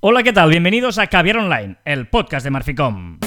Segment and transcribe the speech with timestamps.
[0.00, 0.50] Hola, ¿qué tal?
[0.50, 3.18] Bienvenidos a Caviar Online, el podcast de Marficom.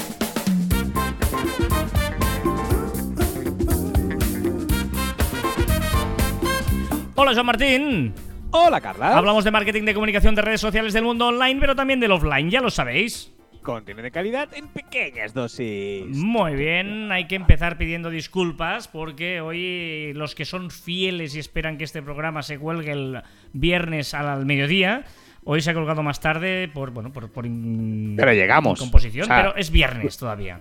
[7.14, 8.14] Hola, Joan Martín.
[8.52, 9.18] Hola, Carla.
[9.18, 12.48] Hablamos de marketing de comunicación de redes sociales del mundo online, pero también del offline,
[12.48, 13.30] ya lo sabéis.
[13.60, 16.16] Contenido de calidad en pequeñas dosis.
[16.16, 21.76] Muy bien, hay que empezar pidiendo disculpas porque hoy los que son fieles y esperan
[21.76, 25.04] que este programa se cuelgue el viernes al mediodía,
[25.44, 28.78] hoy se ha colgado más tarde por bueno por, por in- Pero llegamos.
[28.80, 30.60] composición, O sea, pero es viernes todavía.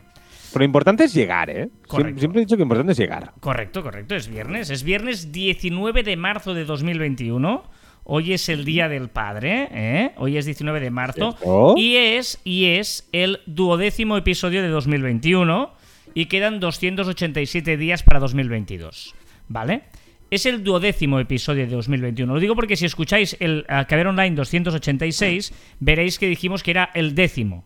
[0.51, 1.69] Pero lo importante es llegar, ¿eh?
[1.87, 2.19] Correcto.
[2.19, 3.31] Siempre, he dicho que lo importante es llegar.
[3.39, 4.69] Correcto, correcto, es viernes.
[4.69, 7.63] Es viernes 19 de marzo de 2021.
[8.03, 10.11] Hoy es el Día del Padre, ¿eh?
[10.17, 11.31] Hoy es 19 de marzo.
[11.37, 11.75] Cierto.
[11.77, 15.73] Y es, y es el duodécimo episodio de 2021.
[16.15, 19.15] Y quedan 287 días para 2022.
[19.47, 19.83] ¿Vale?
[20.31, 22.33] Es el duodécimo episodio de 2021.
[22.33, 27.15] Lo digo porque si escucháis el Caber Online 286, veréis que dijimos que era el
[27.15, 27.65] décimo.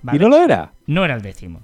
[0.00, 0.16] ¿vale?
[0.16, 0.72] ¿Y no lo era?
[0.86, 1.60] No era el décimo.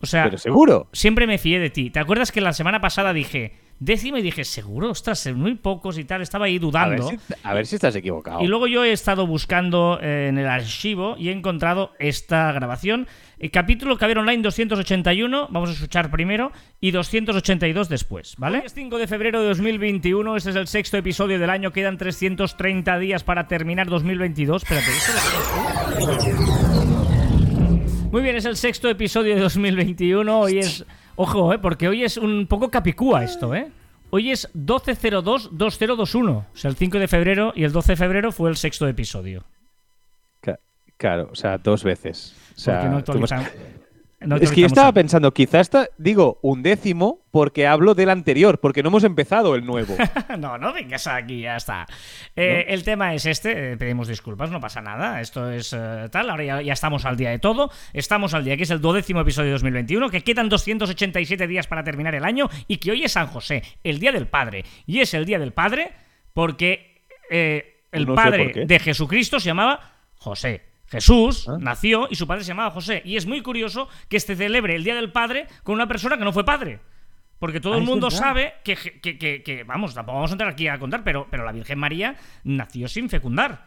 [0.00, 0.88] O sea, Pero seguro.
[0.92, 1.90] siempre me fié de ti.
[1.90, 6.04] ¿Te acuerdas que la semana pasada dije décimo y dije, seguro, ostras, muy pocos y
[6.04, 6.22] tal?
[6.22, 7.08] Estaba ahí A ver, dudando.
[7.08, 8.40] si, a ver si estás equivocado.
[8.40, 13.08] Y luego yo he estado buscando eh, en el archivo y he encontrado esta grabación.
[13.38, 18.58] El capítulo Caber Online 281, vamos a escuchar primero, y 282 después, ¿vale?
[18.58, 21.98] Hoy es 5 de febrero de 2021, este es el sexto episodio del año, quedan
[21.98, 24.62] 330 días para terminar 2022.
[24.62, 25.12] Espérate, ¿esto
[26.06, 26.12] lo?
[28.12, 30.38] Muy bien, es el sexto episodio de 2021.
[30.38, 30.84] Hoy es.
[31.22, 33.70] Ojo, eh, porque hoy es un poco capicúa esto, ¿eh?
[34.10, 36.30] Hoy es 1202-2021.
[36.30, 39.44] O sea, el 5 de febrero y el 12 de febrero fue el sexto episodio.
[40.96, 42.36] Claro, o sea, dos veces.
[42.56, 43.14] O sea, no tú
[44.40, 48.82] es que yo estaba pensando, quizás está, digo un décimo porque hablo del anterior, porque
[48.82, 49.96] no hemos empezado el nuevo.
[50.38, 51.86] no, no vengas aquí, ya está.
[52.36, 56.30] Eh, El tema es este, eh, pedimos disculpas, no pasa nada, esto es eh, tal,
[56.30, 59.20] ahora ya, ya estamos al día de todo, estamos al día que es el duodécimo
[59.20, 63.12] episodio de 2021, que quedan 287 días para terminar el año y que hoy es
[63.12, 64.64] San José, el Día del Padre.
[64.86, 65.92] Y es el Día del Padre
[66.34, 70.71] porque el No padre de Jesucristo se llamaba José.
[70.92, 71.56] Jesús Ah.
[71.58, 73.02] nació y su padre se llamaba José.
[73.04, 76.24] Y es muy curioso que se celebre el Día del Padre con una persona que
[76.24, 76.78] no fue padre.
[77.38, 80.50] Porque todo Ah, el mundo sabe que, que- que- que- vamos, tampoco vamos a entrar
[80.50, 82.14] aquí a contar, pero, pero la Virgen María
[82.44, 83.66] nació sin fecundar.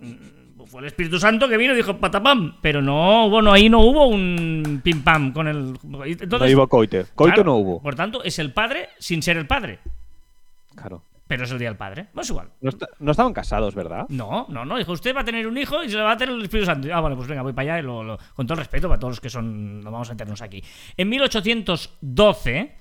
[0.00, 0.14] Mm,
[0.66, 4.08] Fue el Espíritu Santo que vino y dijo patapam, pero no, bueno, ahí no hubo
[4.08, 5.78] un pim pam con el.
[6.04, 7.06] Entonces, no iba coite.
[7.14, 7.80] Coite claro, no hubo.
[7.80, 9.78] Por tanto, es el padre sin ser el padre.
[10.74, 11.02] Claro.
[11.28, 12.06] Pero es el día del padre.
[12.14, 12.50] No es igual.
[12.60, 14.06] No, está- no estaban casados, ¿verdad?
[14.08, 14.76] No, no, no.
[14.76, 16.66] Dijo, usted va a tener un hijo y se le va a tener el Espíritu
[16.66, 16.88] Santo.
[16.94, 19.00] Ah, vale, pues venga, voy para allá y lo, lo- con todo el respeto para
[19.00, 19.80] todos los que son.
[19.80, 20.62] No vamos a meternos aquí.
[20.96, 22.76] En 1812,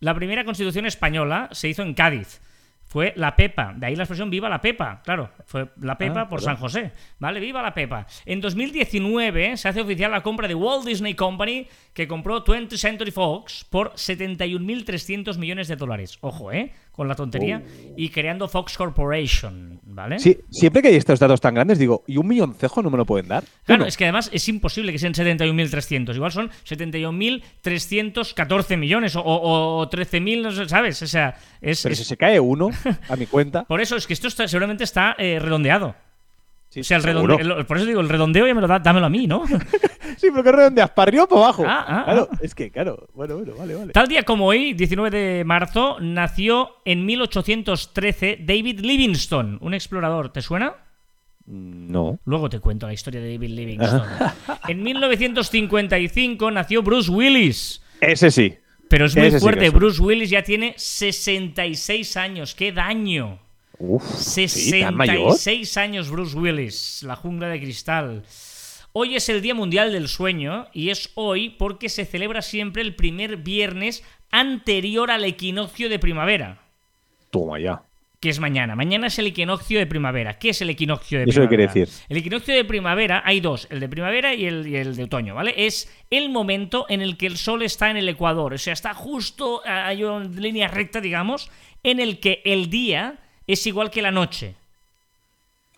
[0.00, 2.40] la primera constitución española se hizo en Cádiz.
[2.92, 3.72] Fue la Pepa.
[3.74, 5.00] De ahí la expresión Viva la Pepa.
[5.02, 6.42] Claro, fue la Pepa Ah, por.
[6.42, 6.92] San José.
[7.18, 7.40] ¿Vale?
[7.40, 8.06] Viva la Pepa.
[8.26, 13.10] En 2019 se hace oficial la compra de Walt Disney Company, que compró 20th Century
[13.10, 16.18] Fox por 71.300 millones de dólares.
[16.20, 16.70] Ojo, ¿eh?
[16.92, 17.62] Con la tontería.
[17.96, 19.80] Y creando Fox Corporation.
[19.84, 20.18] ¿Vale?
[20.18, 23.06] Sí, siempre que hay estos datos tan grandes, digo, ¿y un milloncejo no me lo
[23.06, 23.42] pueden dar?
[23.64, 26.14] Claro, es que además es imposible que sean 71.300.
[26.14, 31.00] Igual son 71.314 millones o, o- o 13.000, no sé, ¿sabes?
[31.02, 31.82] O sea, es.
[31.82, 32.70] Pero es- si se cae uno
[33.08, 33.64] a mi cuenta.
[33.64, 35.94] Por eso es que esto está- seguramente está eh, redondeado.
[36.70, 37.36] Sí, O sea, el seguro.
[37.38, 39.44] redonde- el- por eso digo, el redondeo ya me lo da, dámelo a mí, ¿no?
[40.18, 41.64] Sí, pero que redondeas para arriba o para abajo.
[41.66, 42.36] Ah, ah, claro, ah.
[42.42, 43.08] es que, claro.
[43.14, 43.92] Bueno, bueno, vale, vale.
[43.92, 50.30] Tal día como hoy, 19 de marzo, nació en 1813 David Livingstone, un explorador.
[50.30, 50.74] ¿Te suena?
[51.46, 52.18] Mm, No.
[52.26, 54.04] Luego te cuento la historia de David Livingstone.
[54.68, 57.82] en 1955 nació Bruce Willis.
[58.00, 58.54] Ese sí.
[58.92, 59.70] Pero es muy Ese fuerte.
[59.70, 62.54] Bruce Willis ya tiene 66 años.
[62.54, 63.38] ¡Qué daño!
[63.78, 65.32] Uf, sí, tan mayor.
[65.32, 67.02] 66 años Bruce Willis.
[67.02, 68.22] La jungla de cristal.
[68.92, 72.94] Hoy es el Día Mundial del Sueño y es hoy porque se celebra siempre el
[72.94, 76.60] primer viernes anterior al equinoccio de primavera,
[77.30, 77.82] Toma ya.
[78.22, 78.76] Que es mañana.
[78.76, 80.38] Mañana es el equinoccio de primavera.
[80.38, 81.72] ¿Qué es el equinoccio de ¿Y eso primavera?
[81.72, 82.04] quiere decir?
[82.08, 85.34] El equinoccio de primavera, hay dos, el de primavera y el, y el de otoño,
[85.34, 85.52] ¿vale?
[85.56, 88.94] Es el momento en el que el sol está en el ecuador, o sea, está
[88.94, 91.50] justo, eh, hay una línea recta, digamos,
[91.82, 93.16] en el que el día
[93.48, 94.54] es igual que la noche.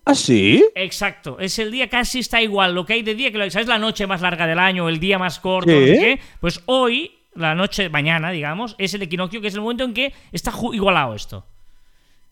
[0.05, 0.63] ¿Ah, sí?
[0.75, 3.69] Exacto, es el día casi está igual, lo que hay de día, que lo, ¿sabes?
[3.69, 6.21] La noche más larga del año, el día más corto, no sé qué?
[6.43, 10.13] Pues hoy, la noche, mañana, digamos, es el equinoccio, que es el momento en que
[10.31, 11.47] está igualado esto.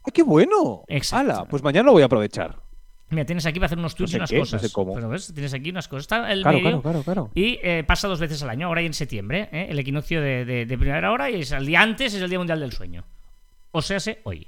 [0.05, 0.85] ¡Ah, qué bueno!
[0.89, 1.33] Exacto.
[1.33, 2.57] Hala, pues mañana lo voy a aprovechar.
[3.11, 4.63] Mira, tienes aquí para hacer unos tweets sé y unas qué, no cosas.
[4.63, 4.95] sé cómo.
[4.95, 6.05] Pero ves, tienes aquí unas cosas.
[6.05, 7.31] Está el Claro, medio claro, claro, claro.
[7.35, 9.67] Y eh, pasa dos veces al año, ahora y en septiembre, ¿eh?
[9.69, 12.39] el equinoccio de, de- de primavera hora y es el día antes es el Día
[12.39, 13.05] Mundial del Sueño.
[13.73, 14.47] O sea, sé hoy.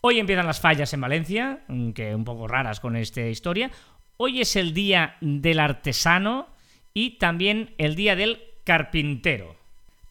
[0.00, 3.70] Hoy empiezan las fallas en Valencia, mm, que un poco raras con esta historia.
[4.16, 6.48] Hoy es el día del artesano
[6.92, 9.54] y también el día del carpintero.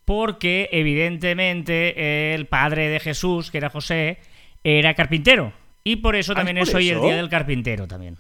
[0.05, 4.17] Porque evidentemente el padre de Jesús, que era José,
[4.63, 5.53] era carpintero.
[5.83, 8.17] Y por eso Ah, también ¿es por hoy el día del carpintero también.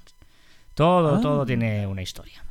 [0.73, 1.21] Todo, Ah.
[1.21, 2.43] todo tiene una historia.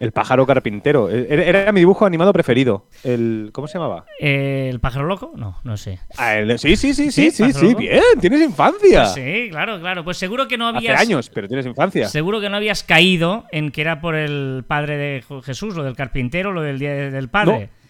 [0.00, 1.08] El pájaro carpintero.
[1.08, 2.86] Era, era mi dibujo animado preferido.
[3.04, 4.04] El, ¿Cómo se llamaba?
[4.20, 5.32] Eh, ¿El pájaro loco?
[5.36, 6.00] No, no sé.
[6.16, 7.30] Ah, el- sí, sí, sí, ¿Sí?
[7.30, 7.74] sí, sí.
[7.76, 9.02] Bien, tienes infancia.
[9.02, 10.02] Pues sí, claro, claro.
[10.02, 11.00] Pues seguro que no Hace habías.
[11.00, 12.08] años, pero tienes infancia.
[12.08, 15.94] Seguro que no habías caído en que era por el padre de Jesús, lo del
[15.94, 17.70] carpintero, lo del día del padre.
[17.72, 17.83] ¿No?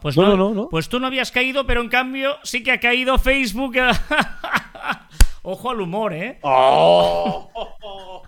[0.00, 0.68] Pues No, no, no, no.
[0.68, 3.76] Pues tú no habías caído, pero en cambio sí que ha caído Facebook.
[5.42, 6.38] Ojo al humor, ¿eh?
[6.42, 7.50] ¡Oh!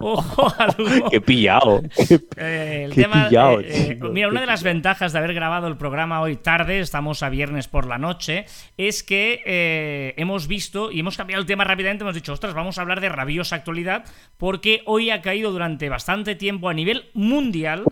[0.00, 1.10] Ojo al humor.
[1.10, 1.82] ¡Qué pillado!
[2.36, 5.66] Eh, el Qué tema, pillado, eh, eh, mira, una de las ventajas de haber grabado
[5.68, 8.46] el programa hoy tarde, estamos a viernes por la noche,
[8.76, 12.78] es que eh, hemos visto y hemos cambiado el tema rápidamente, hemos dicho, ostras, vamos
[12.78, 14.04] a hablar de rabiosa actualidad,
[14.36, 17.84] porque hoy ha caído durante bastante tiempo a nivel mundial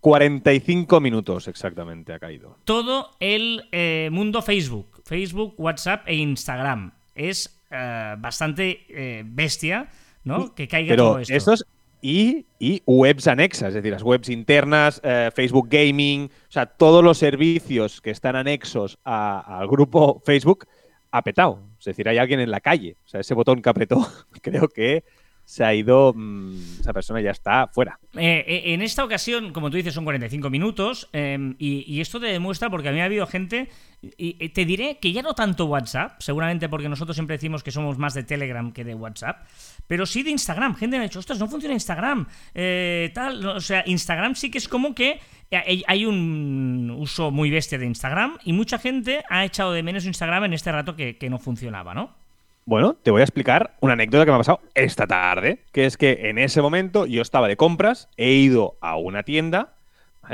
[0.00, 2.56] 45 minutos exactamente ha caído.
[2.64, 6.92] todo el eh, mundo Facebook, Facebook, WhatsApp e Instagram.
[7.14, 9.88] Es eh, bastante eh, bestia,
[10.24, 10.54] ¿no?
[10.54, 11.54] Que caiga Pero todo esto.
[12.00, 15.02] y, y webs anexas, es decir, las webs internas,
[15.34, 20.66] Facebook Gaming, o sea, todos los servicios que están anexos al grupo Facebook
[21.10, 21.62] ha petado.
[21.78, 22.96] Es decir, hay alguien en la calle.
[23.04, 24.06] O sea, ese botón que apretó,
[24.42, 25.04] creo que
[25.48, 27.98] se ha ido, mm, esa persona ya está fuera.
[28.14, 32.26] Eh, eh, en esta ocasión, como tú dices, son 45 minutos eh, y, esto te
[32.26, 33.70] demuestra porque a mí ha habido gente,
[34.02, 37.96] y, te diré que ya no tanto WhatsApp, seguramente porque nosotros siempre decimos que somos
[37.96, 39.46] más de Telegram que de WhatsApp,
[39.86, 40.76] pero sí de Instagram.
[40.76, 44.58] Gente me ha dicho, ostras, no funciona Instagram, eh, tal, o sea, Instagram sí que
[44.58, 45.18] es como que
[45.50, 50.04] hay, hay un uso muy bestia de Instagram y mucha gente ha echado de menos
[50.04, 52.27] Instagram en este rato que no funcionaba, ¿no?
[52.68, 55.96] Bueno, te voy a explicar una anécdota que me ha pasado esta tarde, que es
[55.96, 59.72] que en ese momento yo estaba de compras, he ido a una tienda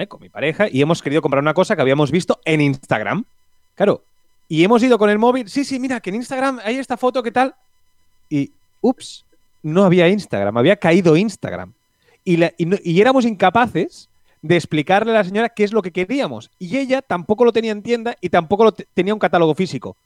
[0.09, 3.25] con mi pareja y hemos querido comprar una cosa que habíamos visto en Instagram.
[3.77, 4.03] Claro,
[4.49, 7.23] y hemos ido con el móvil, sí, sí, mira, que en Instagram hay esta foto,
[7.23, 7.55] ¿qué tal?
[8.29, 9.25] Y, ups,
[9.63, 11.73] no había Instagram, había caído Instagram.
[12.25, 14.09] Y, y éramos incapaces
[14.43, 16.51] de explicarle a la señora qué es lo que queríamos.
[16.59, 19.97] Y ella tampoco lo tenía en tienda y tampoco lo te- tenía un catálogo físico.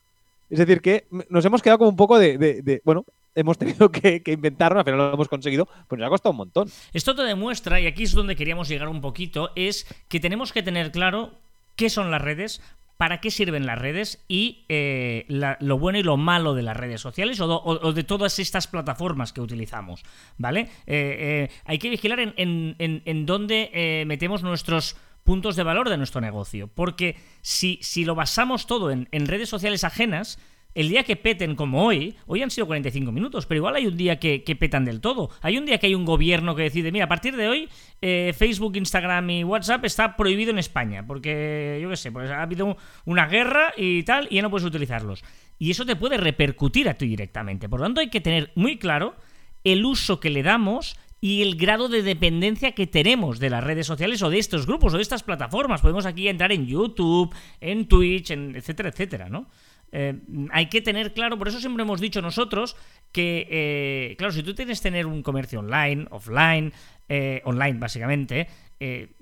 [0.51, 2.81] Es decir, que nos hemos quedado como un poco de.
[2.85, 3.05] bueno,
[3.35, 6.39] hemos tenido que, que inventarlo, al final lo hemos conseguido, pero nos ha costado un
[6.39, 6.71] montón.
[6.93, 10.63] Esto te demuestra, y aquí es donde queríamos llegar un poquito, es que tenemos que
[10.63, 11.33] tener claro
[11.77, 12.61] qué son las redes,
[12.99, 17.01] para qué sirven las redes y eh, lo bueno y lo malo de las redes
[17.01, 20.03] sociales o, de todas estas plataformas que utilizamos,
[20.37, 20.63] ¿vale?
[20.85, 24.97] Eh, eh, hay que vigilar en, dónde metemos nuestros
[25.29, 29.51] puntos de valor de nuestro negocio, porque si, si lo basamos todo en, en redes
[29.51, 30.39] sociales ajenas,
[30.75, 33.95] el día que peten como hoy, hoy han sido 45 minutos, pero igual hay un
[33.99, 35.29] día que, que petan del todo.
[35.43, 37.69] Hay un día que hay un gobierno que decide, mira, a partir de hoy
[38.01, 42.41] eh, Facebook, Instagram y WhatsApp está prohibido en España, porque yo qué sé, pues ha
[42.41, 45.23] habido una guerra y tal, y ya no puedes utilizarlos.
[45.59, 47.69] Y eso te puede repercutir a ti directamente.
[47.69, 49.15] Por lo tanto, hay que tener muy claro
[49.63, 53.87] el uso que le damos y el grado de dependencia que tenemos de las redes
[53.87, 55.81] sociales o de estos grupos o de estas plataformas.
[55.81, 59.49] Podemos aquí entrar en YouTube, en Twitch, en etcétera, etcétera, ¿no?
[59.91, 60.21] Eh,
[60.53, 62.77] hay que tener claro, por eso siempre hemos dicho nosotros
[63.11, 66.73] que, eh, claro, si tú tienes que tener un comercio online, offline,
[67.09, 68.49] eh, online básicamente,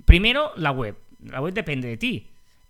[0.04, 0.96] primero la web.
[1.24, 2.26] La web depende de ti.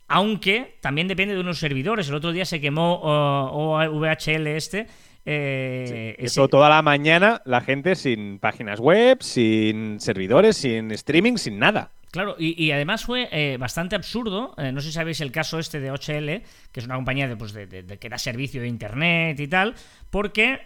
[0.08, 2.08] Aunque también depende de unos servidores.
[2.08, 4.86] El otro día se quemó oh, OVHL este.
[5.26, 11.58] Eh, Eso toda la mañana, la gente sin páginas web, sin servidores, sin streaming, sin
[11.58, 11.90] nada.
[12.12, 14.54] Claro, y, y además fue eh, bastante absurdo.
[14.56, 16.42] eh, no sé si sabéis el caso este de OHL,
[16.72, 19.48] que es una compañía de, pues, de- de- de que da servicio de internet y
[19.48, 19.74] tal,
[20.08, 20.60] porque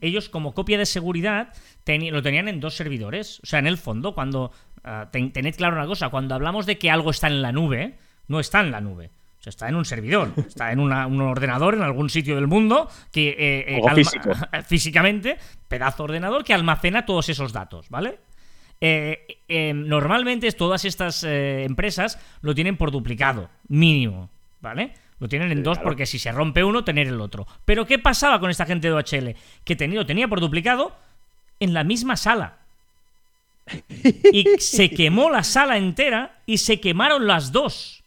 [0.00, 1.52] ellos, como copia de seguridad,
[1.84, 3.40] teni- lo tenían en dos servidores.
[3.42, 4.50] O sea, en el fondo, cuando.
[4.84, 7.96] ah, ten- tened claro una cosa: cuando hablamos de que algo está en la nube,
[8.28, 9.10] no está en la nube.
[9.38, 12.48] O sea, está en un servidor, está en una- un ordenador en algún sitio del
[12.48, 14.30] mundo que eh, eh, Algo alma- físico.
[14.66, 18.18] físicamente, pedazo de ordenador que almacena todos esos datos, ¿vale?
[18.80, 24.28] Eh, eh, normalmente todas estas eh, empresas lo tienen por duplicado, mínimo,
[24.60, 24.94] ¿vale?
[25.20, 25.88] Lo tienen en Sí, dos claro.
[25.88, 27.46] porque si se rompe uno, tener el otro.
[27.64, 29.34] Pero ¿qué pasaba con esta gente de OHL?
[29.64, 30.96] Que tenía, lo tenía por duplicado
[31.58, 32.58] en la misma sala.
[34.32, 37.97] Y se quemó la sala entera y se quemaron las dos.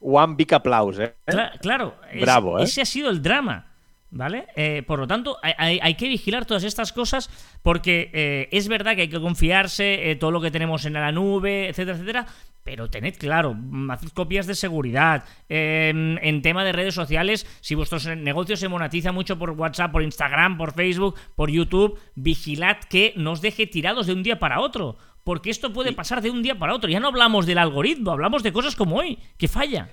[0.00, 1.14] One big applause, ¿eh?
[1.26, 2.64] Cla- claro, es- Bravo, ¿eh?
[2.64, 3.64] ese ha sido el drama.
[4.10, 4.46] ¿Vale?
[4.56, 7.28] Eh, por lo tanto, hay, que vigilar todas estas cosas
[7.62, 11.12] porque eh, es verdad que hay que confiarse, eh, todo lo que tenemos en la
[11.12, 12.26] nube, etcétera, etcétera,
[12.64, 13.54] pero tened claro,
[13.90, 15.24] haced copias de seguridad.
[15.50, 20.56] en tema de redes sociales, si vuestro negocio se monetiza mucho por WhatsApp, por Instagram,
[20.56, 24.96] por Facebook, por YouTube, vigilad que no os deje tirados de un día para otro.
[25.28, 26.88] Porque esto puede pasar de un día para otro.
[26.88, 29.90] Ya no hablamos del algoritmo, hablamos de cosas como hoy, que falla.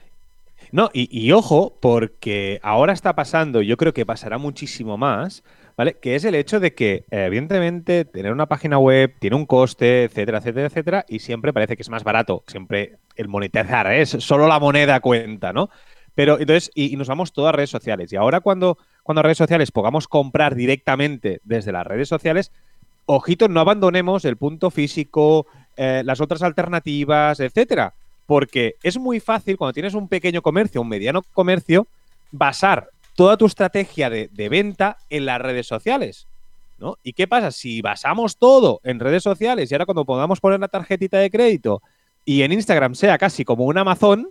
[0.71, 5.43] No, y, ojo, porque ahora está pasando, yo creo que pasará muchísimo más,
[5.75, 5.97] ¿vale?
[5.99, 10.37] Que es el hecho de que, evidentemente, tener una página web tiene un coste, etcétera,
[10.37, 12.45] etcétera, etcétera, y siempre parece que es más barato.
[12.47, 15.69] Siempre el monetizar es solo la moneda cuenta, ¿no?
[16.13, 18.13] Pero entonces, y, nos vamos todas a redes sociales.
[18.13, 22.53] Y ahora cuando, cuando redes sociales podamos comprar directamente desde las redes sociales,
[23.05, 25.47] ojito, no abandonemos el punto físico,
[25.77, 27.93] eh, las otras alternativas, etcétera
[28.25, 31.87] porque es muy fácil cuando tienes un pequeño comercio, un mediano comercio,
[32.31, 36.27] basar toda tu estrategia de, venta en las redes sociales.
[36.77, 36.97] ¿no?
[37.03, 37.51] ¿Y qué pasa?
[37.51, 41.81] Si basamos todo en redes sociales y ahora cuando podamos poner la tarjetita de crédito
[42.25, 44.29] y en Instagram sea casi como un Amazon,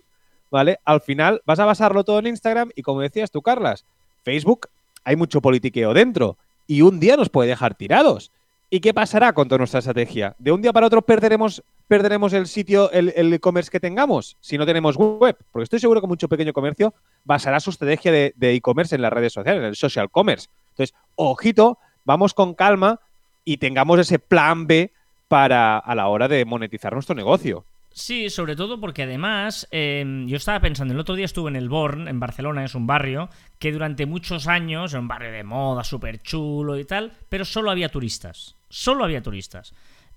[0.50, 0.78] ¿vale?
[0.84, 3.86] Al final vas a basarlo todo en Instagram y como decías tú, Carlas,
[4.22, 4.68] Facebook
[5.04, 8.30] hay mucho politiqueo dentro y un día nos puede dejar tirados.
[8.74, 10.34] ¿Y qué pasará con toda nuestra estrategia?
[10.36, 14.66] ¿De un día para otro perderemos, perderemos el sitio, el e-commerce que tengamos si no
[14.66, 15.36] tenemos web?
[15.52, 19.32] Porque estoy seguro que mucho pequeño comercio basará su estrategia de e-commerce en las redes
[19.32, 20.48] sociales, en el social commerce.
[20.70, 22.98] Entonces, ojito, vamos con calma
[23.44, 24.90] y tengamos ese plan B
[25.28, 27.64] para a la hora de monetizar nuestro negocio.
[27.96, 31.68] Sí, sobre todo porque además em, yo estaba pensando, el otro día estuve en el
[31.68, 33.28] Born, en Barcelona, es un barrio
[33.60, 37.70] que durante muchos años, era un barrio de moda, súper chulo y tal, pero solo
[37.70, 39.74] había turistas, solo había turistas.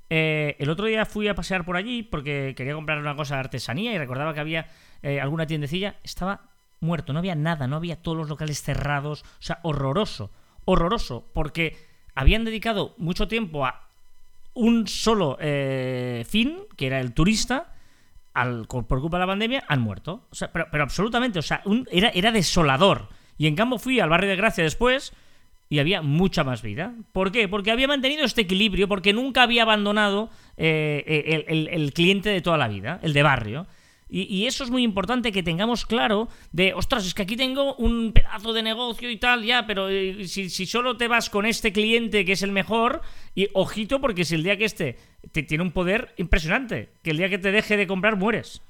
[0.10, 3.42] Eh, el otro día fui a pasear por allí porque quería comprar una cosa de
[3.42, 4.68] artesanía y recordaba que había
[5.04, 9.42] eh, alguna tiendecilla, estaba muerto, no había nada, no había todos los locales cerrados, o
[9.42, 10.32] sea, horroroso,
[10.66, 11.78] horroroso, porque
[12.16, 13.87] habían dedicado mucho tiempo a
[14.58, 17.74] un solo eh, fin, que era el turista,
[18.34, 20.28] al, por culpa de la pandemia, han muerto.
[20.32, 21.62] O sea, pero, absolutamente, o sea,
[21.92, 23.10] era, era desolador.
[23.38, 25.14] Y en cambio fui al barrio de Gracia después
[25.70, 26.94] y había mucha más vida.
[27.12, 27.48] ¿Por qué?
[27.48, 32.68] Porque había mantenido este equilibrio, porque nunca había abandonado eh, el, cliente de toda la
[32.68, 33.68] vida, el de barrio.
[34.10, 38.14] Y, eso es muy importante que tengamos claro de, ostras, es que aquí tengo un
[38.14, 42.24] pedazo de negocio y tal, ya, pero eh, si, solo te vas con este cliente
[42.24, 43.02] que es el mejor,
[43.36, 44.98] y ojito porque si el día que este
[45.34, 48.62] te tiene un poder impresionante, que el día que te deje de comprar mueres.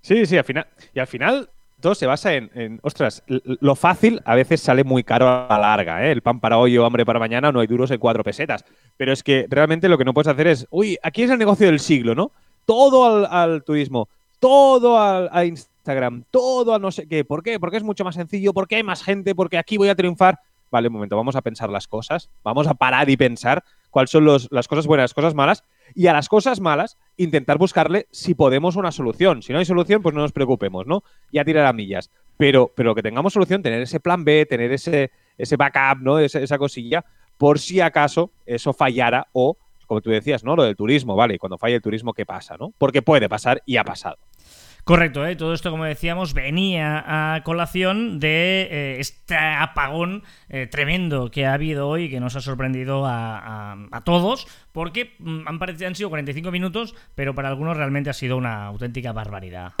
[0.00, 1.48] Sí, sí, al final, y al final
[1.82, 6.04] todo se basa en, ostras, lo fácil a veces sale muy caro a la larga,
[6.06, 6.12] ¿eh?
[6.12, 8.64] El pan para hoy o hambre para mañana no hay duros en cuatro pesetas.
[8.96, 11.66] Pero es que realmente lo que no puedes hacer es, uy, aquí es el negocio
[11.66, 12.30] del siglo, ¿no?
[12.66, 14.08] Todo al turismo
[14.42, 17.24] todo a, Instagram, todo a no sé qué.
[17.24, 17.60] ¿Por qué?
[17.60, 20.40] Porque es mucho más sencillo, porque hay más gente, porque aquí voy a triunfar.
[20.68, 24.26] Vale, un momento, vamos a pensar las cosas, vamos a parar y pensar cuáles son
[24.26, 25.62] las cosas buenas, las cosas malas,
[25.94, 29.42] y a las cosas malas intentar buscarle si podemos una solución.
[29.42, 31.04] Si no hay solución, pues no nos preocupemos, ¿no?
[31.30, 32.10] Ya tirar a millas.
[32.36, 36.18] Pero, pero que tengamos solución, tener ese plan B, tener ese, ese backup, ¿no?
[36.18, 37.04] esa cosilla,
[37.38, 39.56] por si acaso eso fallara o,
[39.86, 40.56] como tú decías, ¿no?
[40.56, 41.34] Lo del turismo, ¿vale?
[41.34, 42.72] Y cuando falla el turismo, ¿qué pasa, no?
[42.76, 44.16] Porque puede pasar y ha pasado.
[44.84, 45.36] Correcto, ¿eh?
[45.36, 51.54] todo esto, como decíamos, venía a colación de eh, este apagón eh, tremendo que ha
[51.54, 56.50] habido hoy, que nos ha sorprendido a, todos, porque mm, han, parecido, han sido 45
[56.50, 59.72] minutos, pero para algunos realmente ha sido una auténtica barbaridad.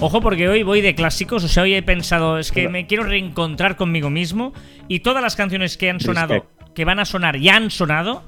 [0.00, 3.04] Ojo porque hoy voy de clásicos, o sea, hoy he pensado, es que me quiero
[3.04, 4.52] reencontrar conmigo mismo
[4.88, 8.24] y todas las canciones que han sonado, que van a sonar, ya han sonado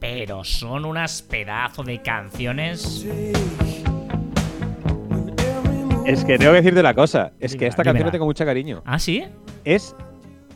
[0.00, 3.06] pero son unas pedazos de canciones.
[6.06, 8.82] Es que tengo que decirte la cosa, es que esta canción la tengo mucho cariño.
[8.86, 9.24] ¿Ah, sí?
[9.64, 9.94] Es,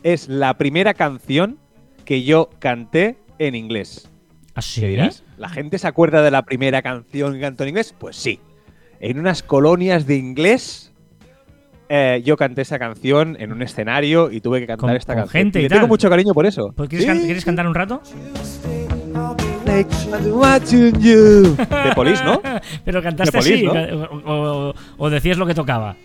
[0.01, 1.59] es la primera canción
[2.05, 4.09] que yo canté en inglés.
[4.55, 4.85] ¿Ah, sí?
[4.85, 5.23] dirás?
[5.37, 7.93] ¿La gente se acuerda de la primera canción que cantó en inglés?
[7.97, 8.39] Pues sí.
[8.99, 10.93] En unas colonias de inglés
[11.89, 15.43] eh, yo canté esa canción en un escenario y tuve que cantar esta canción.
[15.43, 16.73] Gente y, tengo mucho cariño por eso.
[16.75, 18.01] Pues, ¿quieres cantar un rato?
[19.73, 22.41] De Polis, ¿no?
[22.85, 25.95] Pero cantaste así, o, decías lo que tocaba.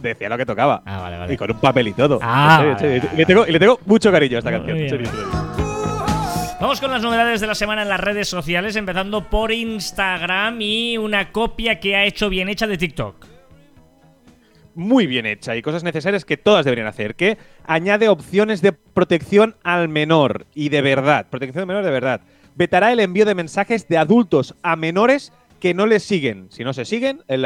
[0.00, 0.82] Decía lo que tocaba.
[0.84, 1.34] Ah, vale, vale.
[1.34, 2.18] Y con un papel y todo.
[2.22, 5.02] Ah, y, le tengo, y, le tengo, mucho cariño a esta canción.
[6.60, 10.96] Vamos con las novedades de la semana en las redes sociales, empezando por Instagram y
[10.96, 13.26] una copia que ha hecho bien hecha de TikTok
[14.74, 19.54] muy bien hecha y cosas necesarias que todas deberían hacer, que añade opciones de protección
[19.62, 22.22] al menor y de verdad, protección al menor de verdad
[22.54, 26.48] vetará el envío de mensajes de adultos a menores que no les siguen.
[26.50, 27.44] Si no se siguen, el,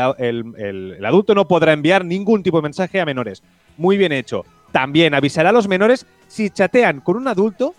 [1.04, 3.42] adulto no podrá enviar ningún tipo de mensaje a menores.
[3.76, 4.44] Muy bien hecho.
[4.72, 7.74] También avisará a los menores si chatean con un adulto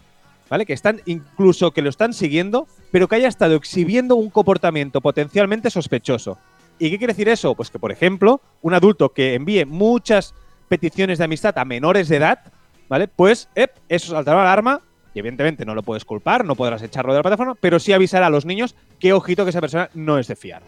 [0.49, 0.65] ¿vale?
[0.65, 5.69] Que están incluso que lo están siguiendo, pero que haya estado exhibiendo un comportamiento potencialmente
[5.69, 6.37] sospechoso.
[6.79, 7.55] ¿Y qué quiere decir eso?
[7.55, 10.33] Pues que, por ejemplo, un adulto que envíe muchas
[10.67, 12.39] peticiones de amistad a menores de edad,
[12.87, 13.07] ¿vale?
[13.07, 13.49] Pues
[13.89, 14.81] eso saltará la alarma
[15.17, 18.21] y evidentemente no lo puedes culpar, no podrás echarlo de la plataforma, pero sí avisar
[18.21, 20.61] a los niños que ojito que esa persona no es de fiar.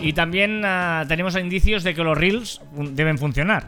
[0.00, 2.60] Y también ah, tenemos indicios de que los reels
[2.92, 3.64] deben funcionar.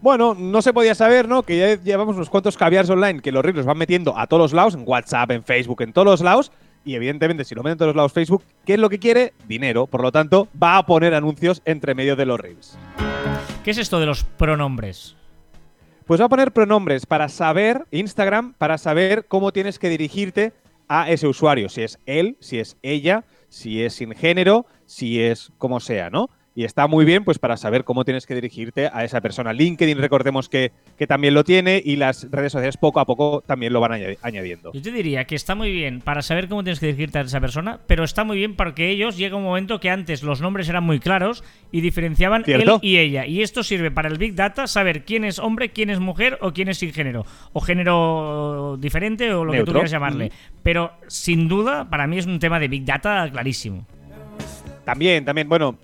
[0.00, 1.42] Bueno, no se podía saber, ¿no?
[1.42, 4.44] Que ya llevamos unos cuantos caviars online que los reels los van metiendo a todos
[4.44, 6.50] los lados, en WhatsApp, en Facebook, en todos los lados.
[6.82, 9.34] Y evidentemente, si lo meten en todos los lados Facebook, ¿qué es lo que quiere?
[9.46, 9.86] Dinero.
[9.86, 12.78] Por lo tanto, va a poner anuncios entre medio de los reels.
[13.64, 15.18] ¿Qué es esto de los pronombres?
[16.08, 20.54] Pues va a poner pronombres para saber, Instagram, para saber cómo tienes que dirigirte
[20.88, 21.68] a ese usuario.
[21.68, 26.30] Si es él, si es ella, si es sin género, si es como sea, ¿no?
[26.58, 29.52] Y está muy bien pues para saber cómo tienes que dirigirte a esa persona.
[29.52, 33.72] LinkedIn, recordemos que, que también lo tiene y las redes sociales poco a poco también
[33.72, 34.72] lo van añadiendo.
[34.72, 37.40] Yo te diría que está muy bien para saber cómo tienes que dirigirte a esa
[37.40, 40.82] persona, pero está muy bien porque ellos llega un momento que antes los nombres eran
[40.82, 43.24] muy claros y diferenciaban él y ella.
[43.24, 46.52] Y esto sirve para el Big Data saber quién es hombre, quién es mujer o
[46.52, 47.24] quién es sin género.
[47.52, 50.32] O género diferente o lo que tú quieras llamarle.
[50.64, 53.86] Pero sin duda, para mí es un tema de Big Data clarísimo.
[54.88, 55.76] También, también, bueno,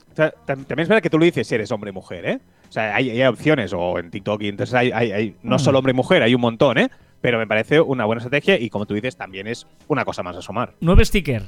[0.46, 2.40] también es verdad que tú lo dices si eres hombre o mujer, ¿eh?
[2.66, 5.78] O sea, hay, opciones, o en TikTok, y entonces hay, hay, no solo mm.
[5.78, 6.88] hombre y mujer, hay un montón, ¿eh?
[7.20, 10.38] Pero me parece una buena estrategia y como tú dices, también es una cosa más
[10.38, 10.72] a sumar.
[10.80, 11.42] Nuevo sticker.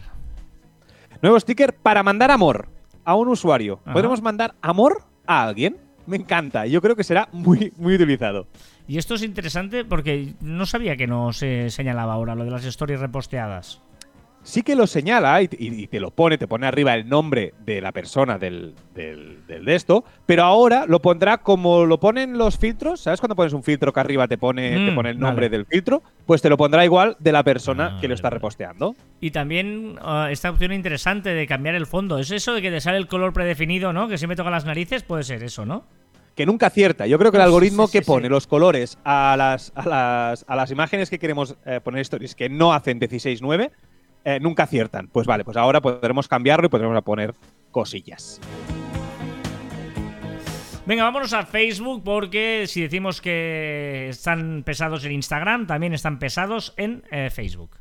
[1.22, 2.68] Nuevo sticker para mandar amor
[3.06, 3.80] a un usuario.
[3.90, 5.78] ¿Podemos mandar amor a alguien?
[6.04, 6.66] Me encanta.
[6.66, 8.48] Yo creo que será muy, muy utilizado.
[8.86, 12.66] Y esto es interesante porque no sabía que no se señalaba ahora lo de las
[12.66, 13.80] stories reposteadas
[14.46, 17.92] sí que lo señala y, te lo pone, te pone arriba el nombre de la
[17.92, 23.00] persona del, del, de esto, pero ahora lo pondrá como lo ponen los filtros.
[23.00, 25.66] ¿Sabes cuando pones un filtro que arriba te pone, te mm, pone el nombre del
[25.66, 26.02] filtro?
[26.24, 28.94] Pues te lo pondrá igual de la persona ah, que lo está reposteando.
[29.20, 32.18] Y también ah, esta opción interesante de cambiar el fondo.
[32.18, 34.08] ¿Es eso de que te sale el color predefinido, ¿no?
[34.08, 35.84] Que siempre toca las narices, puede ser eso, ¿no?
[36.36, 37.06] que nunca acierta.
[37.06, 40.70] Yo creo que el algoritmo que pone los colores a las, a las, a las
[40.70, 43.70] imágenes que queremos eh, poner stories que no hacen 16.9
[44.26, 45.06] eh, nunca aciertan.
[45.06, 47.32] Pues vale, pues ahora podremos cambiarlo y podremos poner
[47.70, 48.40] cosillas.
[50.84, 56.74] Venga, vámonos a Facebook porque si decimos que están pesados en Instagram, también están pesados
[56.76, 57.76] en eh, Facebook.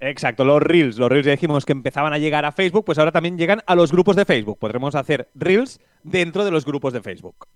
[0.00, 0.98] Exacto, los Reels.
[0.98, 3.76] Los Reels ya dijimos que empezaban a llegar a Facebook, pues ahora también llegan a
[3.76, 4.58] los grupos de Facebook.
[4.58, 7.46] Podremos hacer Reels dentro de los grupos de Facebook.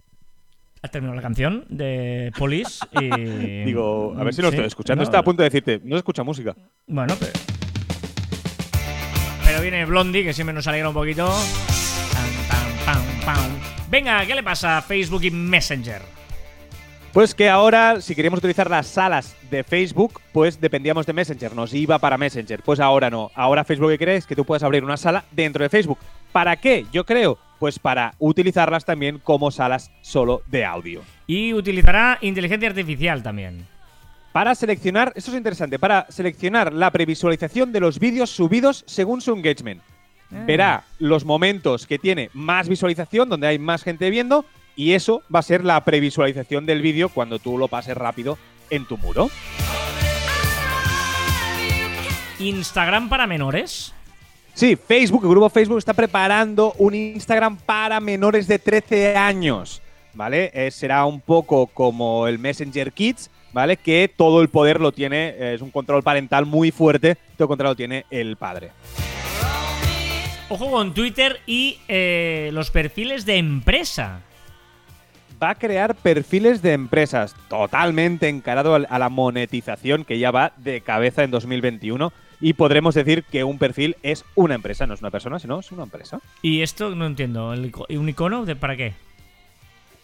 [0.82, 3.64] Ha terminado la canción de Police y...
[3.64, 5.02] Digo, a ver si lo estoy escuchando.
[5.02, 6.54] Está a punto de decirte, no se escucha música.
[6.86, 7.32] Bueno, pero
[9.50, 11.28] pero viene Blondie, que siempre nos alegra un poquito.
[13.90, 16.02] Venga, ¿qué le pasa a Facebook y Messenger?
[17.12, 21.74] Pues que ahora, si queríamos utilizar las salas de Facebook, pues dependíamos de Messenger, nos
[21.74, 22.62] iba para Messenger.
[22.62, 23.32] Pues ahora no.
[23.34, 24.24] Ahora Facebook, ¿qué crees?
[24.24, 25.98] Que tú puedes abrir una sala dentro de Facebook.
[26.30, 26.86] ¿Para qué?
[26.92, 31.02] Yo creo, pues para utilizarlas también como salas solo de audio.
[31.26, 33.66] Y utilizará inteligencia artificial también
[34.32, 39.32] para seleccionar, esto es interesante, para seleccionar la previsualización de los vídeos subidos según su
[39.32, 39.82] engagement.
[40.32, 40.44] Ah.
[40.46, 44.44] Verá los momentos que tiene más visualización, donde hay más gente viendo,
[44.76, 48.38] y eso va a ser la previsualización del vídeo cuando tú lo pases rápido
[48.70, 49.30] en tu muro.
[52.38, 53.92] ¿Instagram para menores?
[54.54, 59.82] Sí, Facebook, el grupo Facebook está preparando un Instagram para menores de 13 años.
[60.12, 60.50] ¿Vale?
[60.54, 63.76] Eh, será un poco como el Messenger Kids, ¿vale?
[63.76, 67.48] Que todo el poder lo tiene, eh, es un control parental muy fuerte, todo el
[67.48, 68.70] control lo tiene el padre.
[70.48, 74.22] Ojo con Twitter y eh, los perfiles de empresa.
[75.40, 80.80] Va a crear perfiles de empresas, totalmente encarado a la monetización que ya va de
[80.80, 85.10] cabeza en 2021 y podremos decir que un perfil es una empresa, no es una
[85.10, 86.20] persona, sino es una empresa.
[86.42, 88.94] Y esto no entiendo, ¿un icono de para qué?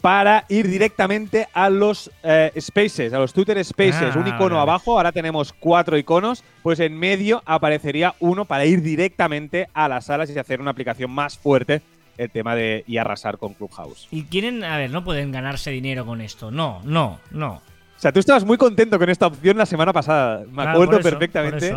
[0.00, 4.14] Para ir directamente a los eh, Spaces, a los Twitter Spaces.
[4.14, 8.82] un ah, icono abajo, ahora tenemos cuatro iconos, pues en medio aparecería uno para ir
[8.82, 11.82] directamente a las salas y hacer una aplicación más fuerte
[12.18, 14.08] el tema de y arrasar con Clubhouse.
[14.10, 16.50] Y quieren, a ver, no pueden ganarse dinero con esto.
[16.50, 17.54] No, no, no.
[17.96, 20.44] O sea, tú estabas muy contento con esta opción la semana pasada.
[20.50, 21.74] Me acuerdo perfectamente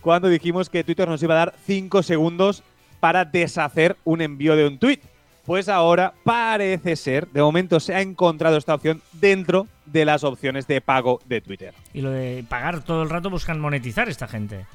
[0.00, 2.62] cuando dijimos que Twitter nos iba a dar cinco segundos
[3.00, 5.00] para deshacer un envío de un tweet.
[5.44, 10.66] Pues ahora parece ser, de momento se ha encontrado esta opción dentro de las opciones
[10.68, 11.74] de pago de Twitter.
[11.92, 14.66] Y lo de pagar todo el rato buscan monetizar esta gente.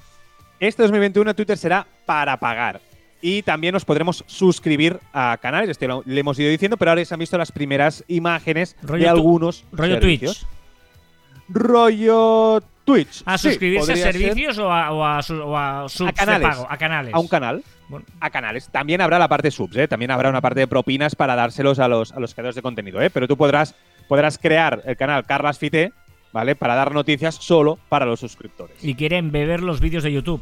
[0.59, 2.81] Este 2021 Twitter será para pagar.
[3.21, 7.03] Y también nos podremos suscribir a canales, esto lo, le hemos ido diciendo, pero ahora
[7.05, 10.45] se han visto las primeras imágenes de algunos rollo Twitch.
[11.49, 13.23] rollo Twitch.
[13.25, 14.13] ¿A Sí, suscribirse a ser.
[14.13, 16.47] servicios o a, o a, su- o a subs de canales.
[16.47, 16.67] pago?
[16.69, 17.13] A canales.
[17.13, 17.63] A un canal.
[17.89, 18.69] Bueno, A canales.
[18.69, 19.87] También habrá la parte subs, ¿eh?
[19.87, 23.01] También habrá una parte de propinas para dárselos a los, a los creadores de contenido,
[23.01, 23.09] ¿eh?
[23.09, 23.75] Pero tú podrás,
[24.07, 25.93] podrás crear el canal Carlas Fite,
[26.33, 26.55] ¿vale?
[26.55, 28.83] Para dar noticias solo para los suscriptores.
[28.83, 30.41] y quieren beber los vídeos de YouTube.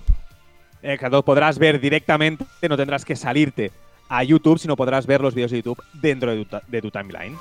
[0.81, 3.71] Exacto, podrás ver directamente, no tendrás que salirte
[4.09, 7.37] a YouTube, sino podrás ver los vídeos de YouTube dentro de tu, de tu timeline.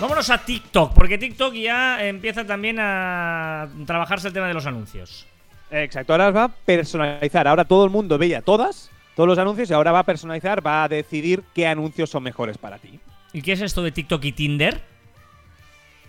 [0.00, 5.26] Vámonos a TikTok, porque TikTok ya empieza también a trabajarse el tema de los anuncios.
[5.72, 7.48] Exacto, ahora va a personalizar.
[7.48, 10.84] Ahora todo el mundo veía todas, todos los anuncios, y ahora va a personalizar, va
[10.84, 13.00] a decidir qué anuncios son mejores para ti.
[13.32, 14.80] ¿Y qué es esto de TikTok y Tinder?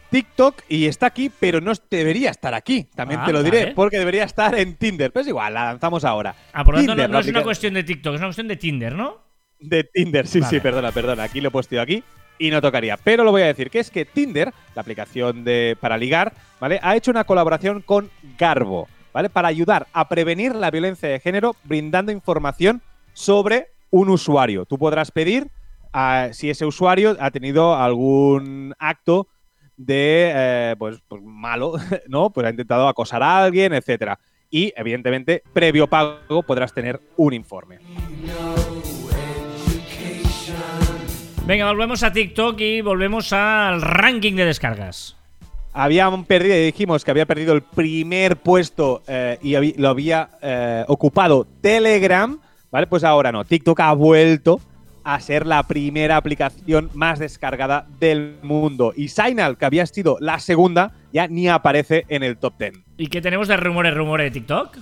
[0.09, 2.83] TikTok y está aquí, pero no debería estar aquí.
[2.95, 3.71] También Ah, te lo diré, vale.
[3.73, 5.11] porque debería estar en Tinder.
[5.11, 6.35] Pero es igual, la lanzamos ahora.
[6.51, 8.93] Ah, por lo tanto, no, es una cuestión de TikTok, es una cuestión de Tinder,
[8.93, 9.17] ¿no?
[9.59, 10.49] De Tinder, sí, Vale.
[10.51, 11.23] sí, perdona, perdona.
[11.23, 12.03] Aquí lo he puesto yo aquí
[12.37, 12.97] y no tocaría.
[12.97, 16.79] Pero lo voy a decir, que es que Tinder, la aplicación de, para ligar, ¿vale?
[16.83, 19.29] Ha hecho una colaboración con Garbo, ¿vale?
[19.29, 22.81] Para ayudar a prevenir la violencia de género brindando información
[23.13, 24.65] sobre un usuario.
[24.65, 25.47] Tú podrás pedir
[25.93, 29.27] ah, si ese usuario ha tenido algún acto
[29.77, 31.75] de, eh, pues, pues malo,
[32.07, 32.31] ¿no?
[32.31, 34.19] Pues ha intentado acosar a alguien, etcétera.
[34.49, 37.79] Y, evidentemente, previo pago podrás tener un informe.
[41.45, 45.17] Venga, volvemos a TikTok y volvemos al ranking de descargas.
[45.73, 50.85] Habían perdido, dijimos que había perdido el primer puesto eh, y habí- lo había eh,
[50.87, 52.39] ocupado Telegram,
[52.71, 52.87] ¿vale?
[52.87, 54.59] Pues ahora no, TikTok ha vuelto
[55.03, 58.93] a ser la primera aplicación más descargada del mundo.
[58.95, 62.73] Y Signal, que había sido la segunda, ya ni aparece en el top 10.
[62.97, 64.77] ¿Y qué tenemos de rumores, rumores de TikTok?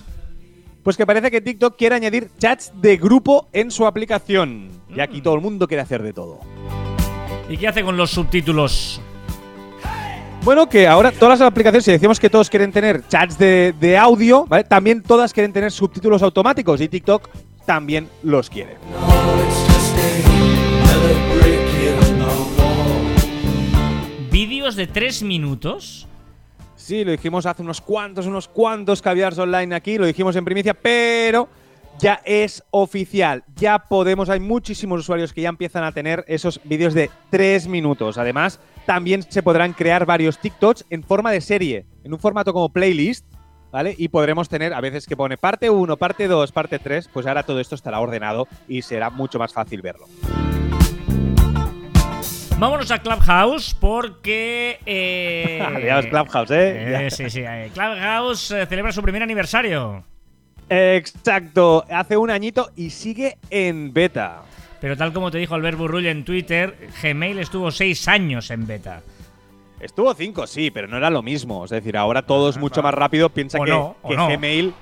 [0.84, 4.68] Pues que parece que TikTok quiere añadir chats de grupo en su aplicación.
[4.94, 5.22] Y aquí Mm.
[5.22, 6.38] todo el mundo quiere hacer de todo.
[7.48, 9.00] ¿Y qué hace con los subtítulos?
[10.44, 13.96] Bueno, que ahora todas las aplicaciones, si decimos que todos quieren tener chats de, de
[13.96, 14.64] audio, ¿vale?
[14.64, 17.28] También todas quieren tener subtítulos automáticos y TikTok
[17.64, 18.76] también los quiere.
[24.32, 26.08] ¿Vídeos de tres minutos?
[26.74, 30.74] Sí, lo dijimos hace unos cuantos, unos cuantos caviars online aquí, lo dijimos en primicia,
[30.74, 31.48] pero
[32.00, 33.44] ya es oficial.
[33.54, 38.18] Ya podemos, hay muchísimos usuarios que ya empiezan a tener esos vídeos de 3 minutos.
[38.18, 42.68] Además, también se podrán crear varios TikToks en forma de serie, en un formato como
[42.68, 43.24] playlist,
[43.70, 43.94] ¿vale?
[43.96, 47.42] Y podremos tener a veces que pone parte 1, parte 2, parte 3, pues ahora
[47.42, 50.06] todo esto estará ordenado y será mucho más fácil verlo.
[52.58, 54.78] Vámonos a Clubhouse porque...
[54.86, 57.06] Eh, Adiós, Clubhouse, ¿eh?
[57.06, 57.40] eh, sí, sí.
[57.40, 60.04] eh, Clubhouse eh, celebra su primer aniversario.
[60.68, 64.42] Exacto, hace un añito y sigue en beta.
[64.82, 69.00] Pero tal como te dijo Albert Burrull en Twitter, Gmail estuvo seis años en beta.
[69.78, 71.64] Estuvo 5, sí, pero no era lo mismo.
[71.64, 73.28] Es decir, ahora todo es mucho más rápido.
[73.30, 74.28] Piensa O que, no, o que no.
[74.28, 74.74] Gmail.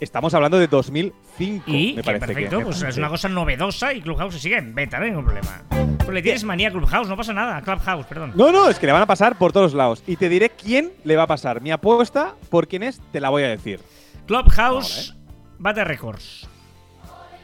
[0.00, 1.70] Estamos hablando de 2005.
[1.70, 4.74] Y, me que parece perfecto, que, pues es una cosa novedosa y Clubhouse sigue en
[4.74, 5.62] beta, no hay ningún problema.
[5.98, 7.62] Pues le tienes manía a Clubhouse, no pasa nada.
[7.62, 8.32] Clubhouse, perdón.
[8.34, 10.02] No, no, es que le van a pasar por todos lados.
[10.04, 11.60] Y te diré quién le va a pasar.
[11.60, 13.78] Mi apuesta por quién es, te la voy a decir.
[14.26, 15.14] Clubhouse
[15.58, 16.48] bate récords.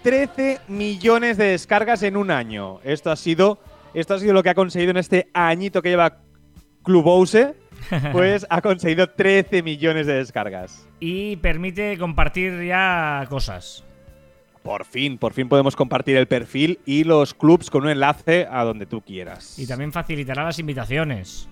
[0.03, 2.81] 13 millones de descargas en un año.
[2.85, 3.59] Esto ha sido,
[3.95, 6.19] esto ha sido lo que ha conseguido en este añito que lleva
[6.83, 7.37] Clubhouse.
[8.13, 10.87] Pues ha conseguido 13 millones de descargas.
[11.01, 13.85] Y permite compartir ya cosas.
[14.63, 18.65] Por fin, por fin podemos compartir el perfil y los clubs con un enlace a
[18.65, 19.59] donde tú quieras.
[19.59, 21.49] Y también facilitará las invitaciones.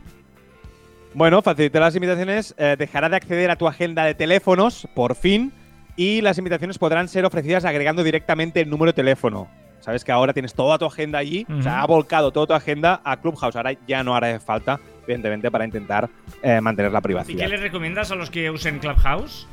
[1.14, 5.52] Bueno, facilitar las invitaciones, eh, dejará de acceder a tu agenda de teléfonos, por fin,
[5.98, 9.48] y las invitaciones podrán ser ofrecidas agregando directamente el número de teléfono.
[9.80, 11.62] Sabes que ahora tienes toda tu agenda allí, Ujú.
[11.62, 13.56] se ha volcado toda tu agenda a Clubhouse.
[13.56, 16.08] Ahora ya no hará falta, evidentemente, para intentar
[16.42, 17.44] eh, mantener la ¿Y privacidad.
[17.46, 19.48] qué les recomiendas a los que usen Clubhouse?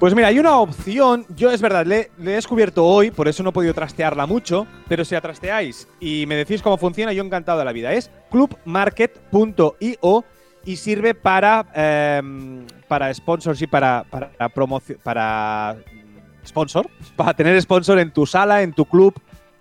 [0.00, 3.42] Pues mira, hay una opción, yo es verdad, le, le he descubierto hoy, por eso
[3.42, 7.22] no he podido trastearla mucho, pero si la trasteáis y me decís cómo funciona, yo
[7.22, 7.92] encantado de la vida.
[7.92, 10.24] Es clubmarket.io
[10.64, 17.98] y sirve para, em, para sponsorship, para, para, promoción, para mm, sponsor, para tener sponsor
[17.98, 19.14] en tu sala, en tu club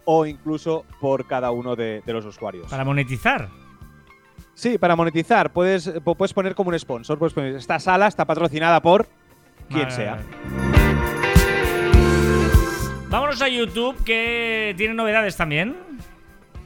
[0.06, 2.70] o incluso por cada uno de, de los usuarios.
[2.70, 3.50] Para monetizar.
[4.56, 8.24] Sí, para monetizar, puedes, po- puedes poner como un sponsor, puedes poner, esta sala está
[8.26, 9.08] patrocinada por
[9.70, 10.12] quien Vale, sea.
[10.16, 10.24] vale.
[13.10, 15.76] Vámonos a YouTube, que tiene novedades también.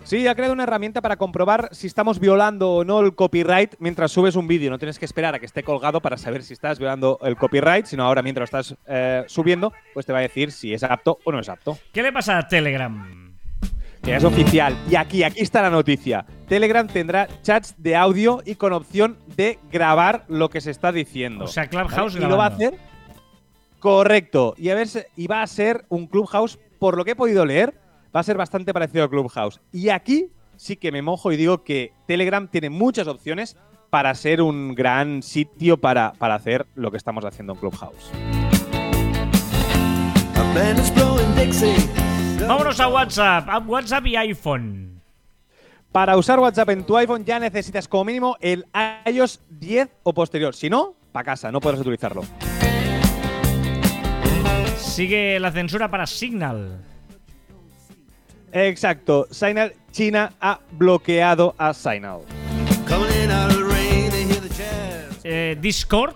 [0.08, 4.10] Sí, ha creado una herramienta para comprobar si estamos violando o no el copyright mientras
[4.10, 4.72] subes un vídeo.
[4.72, 7.88] No tienes que esperar a que esté colgado para saber si estás violando el copyright,
[7.88, 11.20] sino ahora mientras lo estás eh, subiendo, pues te va a decir si es apto
[11.26, 11.78] o no es apto.
[11.92, 13.36] ¿Qué le pasa a Telegram?
[14.06, 14.78] es oficial.
[14.90, 16.26] Y aquí, aquí está la noticia.
[16.48, 21.44] Telegram tendrá chats de audio y con opción de grabar lo que se está diciendo.
[21.44, 22.76] O sea, Clubhouse ¿Y lo va a hacer?
[23.82, 24.56] Correcto.
[24.58, 27.74] Y, a ver, y va a ser un Clubhouse, por lo que he podido leer,
[28.16, 29.60] va a ser bastante parecido a Clubhouse.
[29.72, 33.58] Y aquí sí que me mojo y digo que Telegram tiene muchas opciones
[33.90, 38.12] para ser un gran sitio para, para hacer lo que estamos haciendo en Clubhouse.
[42.48, 45.02] Vámonos a WhatsApp, a WhatsApp y iPhone.
[45.92, 48.66] Para usar WhatsApp en tu iPhone ya necesitas como mínimo el
[49.06, 50.54] iOS 10 o posterior.
[50.54, 52.24] Si no, para casa, no podrás utilizarlo.
[54.78, 56.84] Sigue la censura para Signal.
[58.52, 59.28] Exacto.
[59.32, 62.22] Signal, China ha bloqueado a Signal.
[65.24, 66.16] Eh, Discord.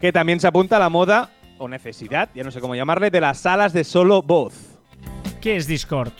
[0.00, 3.20] Que también se apunta a la moda o necesidad, ya no sé cómo llamarle, de
[3.20, 4.54] las salas de solo voz.
[5.40, 6.12] ¿Qué es Discord?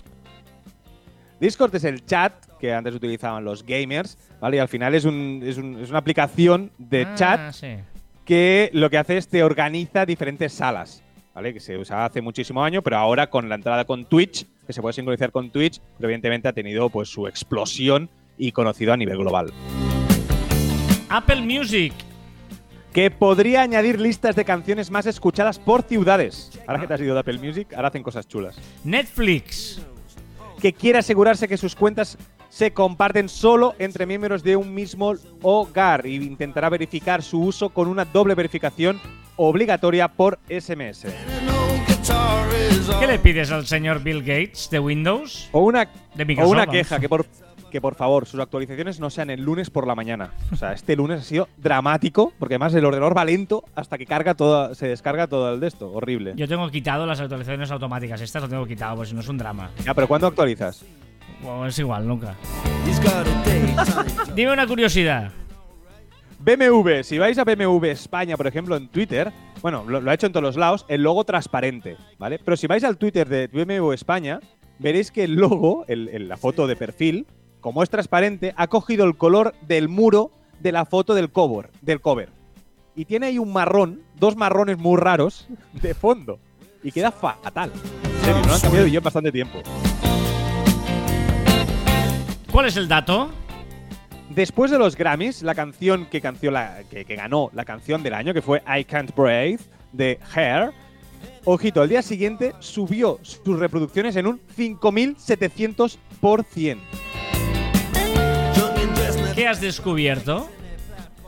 [1.41, 4.57] Discord es el chat que antes utilizaban los gamers, ¿vale?
[4.57, 7.55] Y al final es, una aplicación de ah, chat
[8.25, 11.03] que lo que hace es te organiza diferentes salas,
[11.37, 11.53] ¿vale?
[11.53, 14.81] Que se usaba hace muchísimo años, pero ahora con la entrada con Twitch, que se
[14.81, 19.53] puede sincronizar con Twitch, evidentemente ha tenido pues su explosión y conocido a nivel global.
[21.11, 21.93] Apple Music
[22.95, 26.59] que podría añadir listas de canciones más escuchadas por ciudades.
[26.67, 28.59] Ahora que te has ido de Apple Music, ahora hacen cosas chulas.
[28.83, 29.83] Netflix.
[30.63, 32.17] Que quiere asegurarse que sus cuentas
[32.49, 37.89] se comparten solo entre miembros de un mismo hogar y intentará verificar su uso con
[37.89, 38.99] una doble verificación
[39.37, 41.07] obligatoria por SMS.
[43.01, 45.49] ¿Qué le pides al señor Bill Gates de Windows?
[45.53, 47.27] O una, de o una queja, que por
[47.71, 50.31] que por favor sus actualizaciones no sean el lunes por la mañana.
[50.53, 54.07] O sea, este lunes ha sido dramático, porque además el ordenador va lento hasta que
[54.07, 55.93] carga todo, se descarga todo el de esto.
[55.93, 56.33] Horrible.
[56.37, 58.21] Yo tengo quitado las actualizaciones automáticas.
[58.21, 59.71] Estas lo tengo quitado, pues no es un drama.
[59.85, 60.85] Ya, pero ¿cuándo actualizas?
[61.43, 62.35] Bueno, es igual, nunca.
[64.35, 65.33] Dime una curiosidad.
[66.47, 69.33] BMW, si vais a BMW España, por ejemplo, en Twitter,
[69.63, 72.39] bueno, lo, ha hecho en todos los lados, el logo transparente, ¿vale?
[72.39, 74.39] Pero si vais al Twitter de BMW España,
[74.79, 77.27] veréis que el logo, la foto de perfil,
[77.61, 80.31] como es transparente, ha cogido el color del muro
[80.61, 82.29] de la foto del cover, del cover.
[82.95, 86.39] Y tiene ahí un marrón, dos marrones muy raros de fondo.
[86.81, 87.73] Y queda fatal.
[88.05, 89.59] En serio, no lo han cambiado yo en bastante tiempo.
[92.53, 93.33] ¿Cuál es el dato?
[94.37, 96.21] Después de los Grammys, la canción que,
[96.51, 99.63] la, que, que ganó la canción del año, que fue I Can't Breathe,
[99.95, 100.73] de Hair,
[101.47, 106.79] ojito, al día siguiente subió sus reproducciones en un 5700%.
[109.35, 110.51] ¿Qué has descubierto?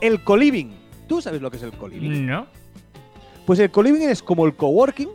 [0.01, 0.75] El co-living.
[1.07, 2.27] ¿Tú sabes lo que es el co-living?
[2.27, 2.45] No.
[3.47, 5.09] Pues el co-living es como el coworking,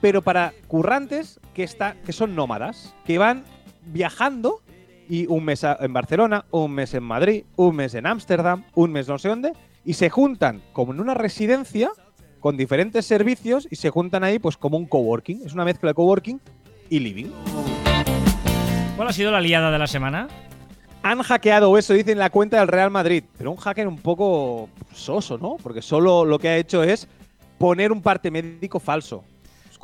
[0.00, 3.44] pero para currantes que, está, que son nómadas, que van
[3.86, 4.62] viajando
[5.10, 9.08] y un mes en Barcelona, un mes en Madrid, un mes en Ámsterdam, un mes
[9.08, 9.52] no sé dónde,
[9.84, 11.90] y se juntan como en una residencia
[12.38, 15.42] con diferentes servicios y se juntan ahí pues como un coworking.
[15.44, 16.40] Es una mezcla de coworking
[16.88, 17.26] y living.
[18.96, 20.28] ¿Cuál ha sido la liada de la semana?
[21.02, 23.24] han hackeado eso, dicen la cuenta del Real Madrid.
[23.36, 25.56] Pero un hacker un poco soso, ¿no?
[25.62, 27.08] Porque solo lo que ha hecho es
[27.58, 29.24] poner un parte médico falso.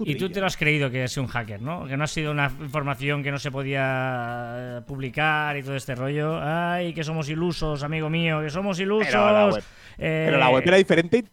[0.04, 1.86] Y tú te lo has creído que es un hacker, ¿no?
[1.86, 5.94] Que no ha sido una información que no se podía eh, publicar y todo este
[5.94, 6.40] rollo.
[6.42, 9.08] Ay, que somos ilusos, amigo mío, que somos ilusos.
[9.96, 11.24] Pero la web, era diferente.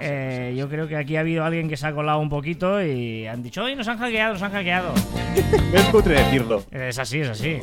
[0.00, 3.26] Eh, yo creo que aquí ha habido alguien que se ha colado un poquito y
[3.26, 4.92] han dicho, oye, nos han hackeado, nos han hackeado.
[5.72, 6.64] es cutre decirlo.
[6.70, 7.58] Es así, es así.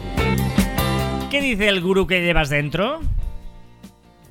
[1.30, 3.02] ¿Qué dice el gurú que llevas dentro?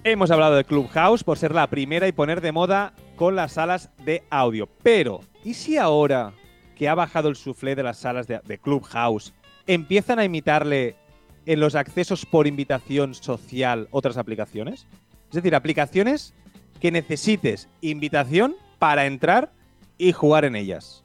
[0.02, 3.90] Hemos hablado de Clubhouse por ser la primera y poner de moda con las salas
[4.02, 4.66] de audio.
[4.83, 6.33] Pero, ¿y si ahora
[6.74, 9.35] que ha bajado el suflé de las salas de, Clubhouse
[9.66, 10.96] empiezan a imitarle
[11.44, 14.87] en los accesos por invitación social otras aplicaciones?
[15.28, 16.33] Es decir, aplicaciones
[16.80, 19.52] que necesites invitación para entrar
[19.98, 21.04] y jugar en ellas.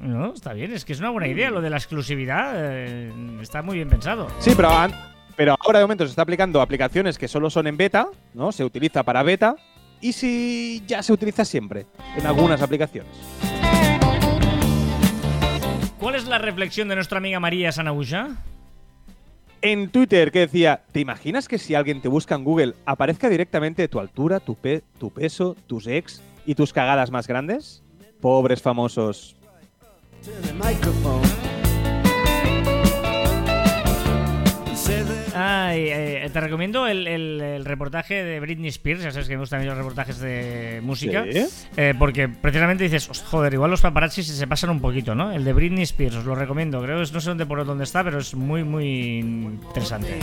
[0.00, 1.52] No, está bien, es que es una buena idea.
[1.52, 4.26] Lo de la exclusividad eh, está muy bien pensado.
[4.40, 4.70] Sí, pero,
[5.36, 8.50] pero ahora de momento se está aplicando aplicaciones que solo son en beta, ¿no?
[8.50, 9.54] Se utiliza para beta.
[10.00, 13.12] Y si ya se utiliza siempre en algunas aplicaciones.
[15.98, 18.36] ¿Cuál es la reflexión de nuestra amiga María Sanabuja?
[19.60, 23.88] En Twitter que decía, ¿te imaginas que si alguien te busca en Google aparezca directamente
[23.88, 24.56] tu altura, tu,
[24.98, 27.82] tu peso, tus ex y tus cagadas más grandes?
[28.20, 29.34] Pobres famosos.
[35.34, 39.02] Ay, eh, te recomiendo el, el- el reportaje de Britney Spears.
[39.02, 41.24] Ya sabes que me gustan los reportajes de música.
[41.30, 41.44] Sí.
[41.76, 45.32] Eh, porque precisamente dices, "Host- joder, igual los paparazzis se pasan un poquito, ¿no?
[45.32, 46.80] El de Britney Spears, os lo recomiendo.
[46.82, 50.18] Creo que no sé dónde por dónde está, pero es muy, muy interesante.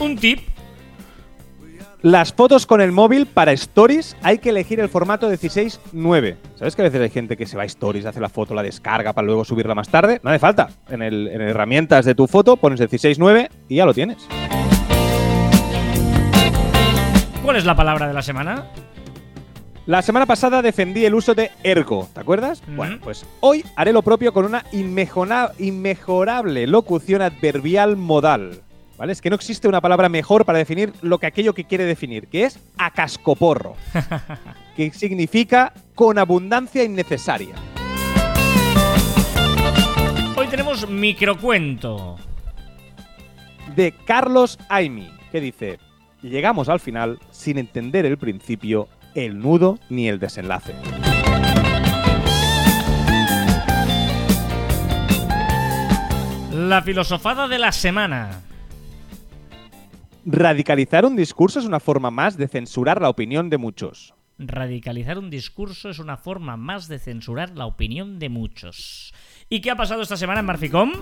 [0.00, 0.40] Un tip.
[2.02, 6.36] Las fotos con el móvil para stories hay que elegir el formato 16:9.
[6.54, 8.62] ¿Sabes que a veces hay gente que se va a stories, hace la foto, la
[8.62, 10.18] descarga para luego subirla más tarde?
[10.22, 10.70] No hace falta.
[10.88, 14.26] En, el, en herramientas de tu foto pones 16:9 y ya lo tienes.
[17.44, 18.64] ¿Cuál es la palabra de la semana?
[19.84, 22.62] La semana pasada defendí el uso de ergo, ¿te acuerdas?
[22.76, 28.62] Bueno, pues hoy haré lo propio con una inmejorable locución adverbial modal.
[29.00, 29.12] ¿Vale?
[29.14, 32.28] Es que no existe una palabra mejor para definir lo que aquello que quiere definir,
[32.28, 33.74] que es a cascoporro,
[34.76, 37.54] que significa con abundancia innecesaria.
[40.36, 42.16] Hoy tenemos microcuento.
[43.74, 45.78] De Carlos Aimi, que dice,
[46.20, 50.74] llegamos al final sin entender el principio, el nudo ni el desenlace.
[56.52, 58.42] La filosofada de la semana.
[60.26, 64.14] Radicalizar un discurso es una forma más de censurar la opinión de muchos.
[64.38, 69.14] Radicalizar un discurso es una forma más de censurar la opinión de muchos.
[69.48, 70.92] ¿Y qué ha pasado esta semana en Marficom?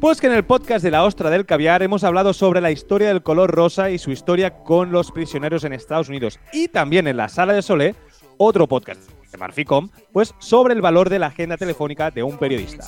[0.00, 3.08] Pues que en el podcast de la ostra del caviar hemos hablado sobre la historia
[3.08, 6.40] del color rosa y su historia con los prisioneros en Estados Unidos.
[6.52, 7.94] Y también en la sala de Solé,
[8.36, 12.84] otro podcast de Marficom, pues sobre el valor de la agenda telefónica de un periodista.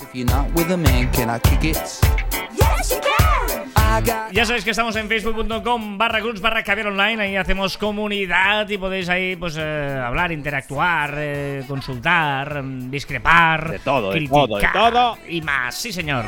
[4.33, 7.23] Ya sabéis que estamos en facebook.com barra groups barra caviar online.
[7.23, 13.73] Ahí hacemos comunidad y podéis ahí pues eh, hablar, interactuar, eh, consultar, mm, discrepar.
[13.73, 15.19] De todo, de criticar todo, de todo.
[15.29, 16.27] Y más, sí señor.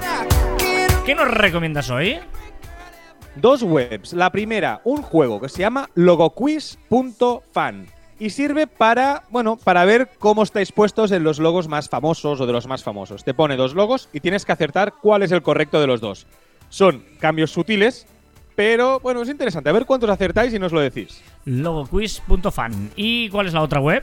[1.04, 2.18] ¿Qué nos recomiendas hoy?
[3.36, 4.12] Dos webs.
[4.12, 7.86] La primera, un juego que se llama logoquiz.fan.
[8.18, 12.46] Y sirve para, bueno, para ver cómo estáis puestos en los logos más famosos o
[12.46, 13.22] de los más famosos.
[13.24, 16.26] Te pone dos logos y tienes que acertar cuál es el correcto de los dos.
[16.70, 18.06] Son cambios sutiles,
[18.56, 19.68] pero bueno, es interesante.
[19.68, 21.22] A ver cuántos acertáis y nos lo decís.
[21.44, 22.92] logoquiz.fan.
[22.96, 24.02] ¿Y cuál es la otra web?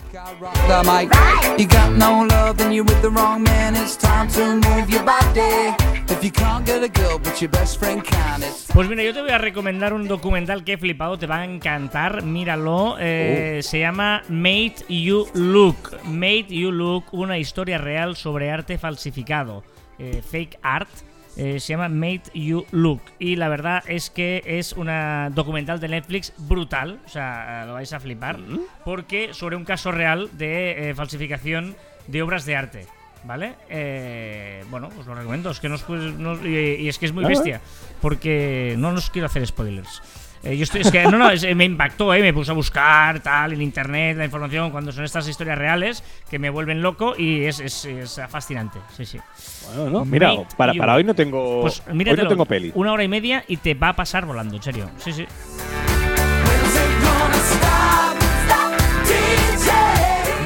[8.73, 11.45] Pues mira, yo te voy a recomendar un documental que he flipado, te va a
[11.45, 12.95] encantar, míralo.
[12.97, 15.97] eh, Se llama Made You Look.
[16.05, 19.63] Made You Look, una historia real sobre arte falsificado.
[19.97, 20.87] eh, fake art.
[21.37, 23.01] Eh, se llama Made You Look.
[23.19, 26.99] Y la verdad es que es una documental de Netflix brutal.
[27.05, 28.39] O sea, lo vais a flipar.
[28.83, 31.75] Porque sobre un caso real de eh, falsificación
[32.07, 32.87] de obras de arte.
[33.25, 33.55] ¿Vale?
[33.69, 35.51] Eh, bueno, os lo recomiendo.
[35.51, 37.61] Es que no os no y, y es que es muy bestia.
[38.01, 40.01] Porque no os quiero hacer spoilers.
[40.43, 43.19] Eh, yo estoy, es que no, no, es- me impactó, eh, me puse a buscar
[43.19, 47.43] tal en internet la información cuando son estas historias reales que me vuelven loco y
[47.43, 48.79] es, es- es fascinante.
[48.95, 49.19] Sí, sí.
[49.67, 52.71] Bueno, no, mira, para, para hoy no tengo, Pues hoy míratelo, no tengo peli.
[52.75, 54.89] Una hora y media y te va a pasar volando, en serio.
[54.97, 55.25] Sí, sí.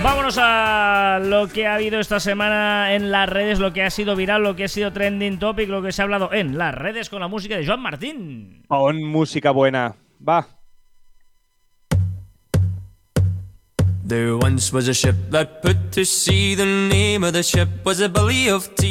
[0.04, 4.18] Vámonos a lo que ha habido esta semana en las redes, lo que ha sido
[4.18, 7.10] viral, lo que ha sido trending topic, lo que se ha hablado en las redes
[7.10, 8.64] con la música de Joan Martín.
[8.68, 9.96] Pon música buena.
[10.28, 10.46] Va.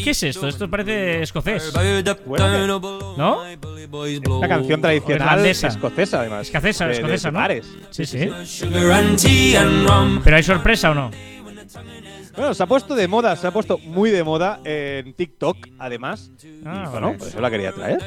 [0.02, 0.48] ¿Qué es esto?
[0.48, 1.72] Esto parece escocés.
[2.24, 2.44] Bueno,
[3.16, 3.42] ¿No?
[4.38, 6.46] Una canción tradicional escocesa, además.
[6.46, 7.38] Escocesa, De- escocesa, de ¿no?
[7.38, 7.66] bares.
[7.90, 8.28] Sí, sí.
[8.44, 10.20] Sugar and tea and rum.
[10.24, 11.10] ¿Pero hay sorpresa o no?
[12.34, 16.30] Bueno, se ha puesto de moda, se ha puesto muy de moda en TikTok, además.
[16.64, 17.18] Ah, y bueno, vale.
[17.18, 17.98] por eso la quería traer.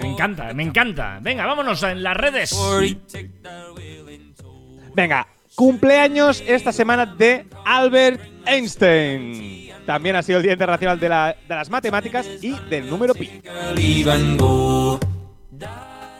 [0.00, 1.18] Me encanta, me encanta.
[1.20, 2.52] Venga, vámonos en las redes.
[4.96, 9.68] Venga, cumpleaños esta semana de Albert Einstein.
[9.84, 13.42] También ha sido el Día Internacional de, la- de las Matemáticas y del número pi.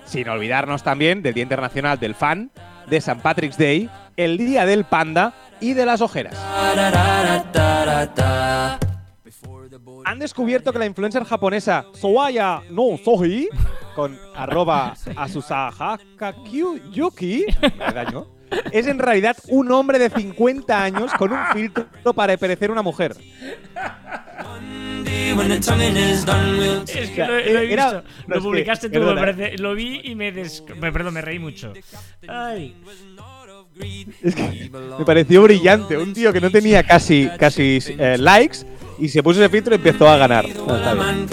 [0.05, 2.50] Sin olvidarnos también del Día Internacional del Fan,
[2.86, 3.22] de St.
[3.22, 6.34] Patrick's Day, el Día del Panda y de las ojeras.
[10.05, 13.48] Han descubierto que la influencer japonesa Soaya no Soji
[13.94, 17.44] con arroba asusahakakyu-yuki,
[17.78, 18.26] me daño,
[18.72, 23.16] es en realidad un hombre de 50 años con un filtro para parecer una mujer.
[26.86, 28.02] Es que lo, he era- visto.
[28.26, 29.20] no, lo es que- publicaste tú, me perdona.
[29.20, 29.59] parece.
[29.59, 30.62] Lo vi y me des...
[30.80, 31.72] me- Perdón, me reí mucho.
[32.28, 32.74] Ay.
[34.22, 35.98] Es que me pareció brillante.
[35.98, 38.59] Un tío que no tenía casi, casi eh, likes
[38.98, 40.46] y se puso ese filtro y empezó a ganar.
[40.48, 41.26] No, está bien.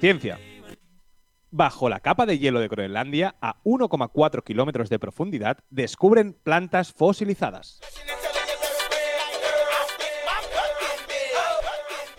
[0.00, 0.38] Ciencia.
[1.54, 7.78] Bajo la capa de hielo de Groenlandia, a 1,4 kilómetros de profundidad, descubren plantas fosilizadas.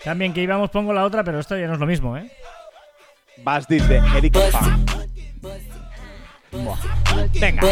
[0.04, 2.30] También que íbamos pongo la otra, pero esto ya no es lo mismo, ¿eh?
[3.42, 4.38] Basdit de Eric.
[7.40, 7.62] Venga.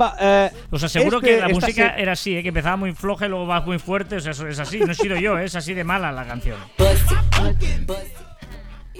[0.00, 2.42] Va, eh, Os aseguro este- que la esta música se- era así, ¿eh?
[2.42, 4.16] que empezaba muy floja y luego va muy fuerte.
[4.16, 4.78] O sea, eso es así.
[4.80, 5.44] No he sido yo, ¿eh?
[5.44, 6.56] es así de mala la canción.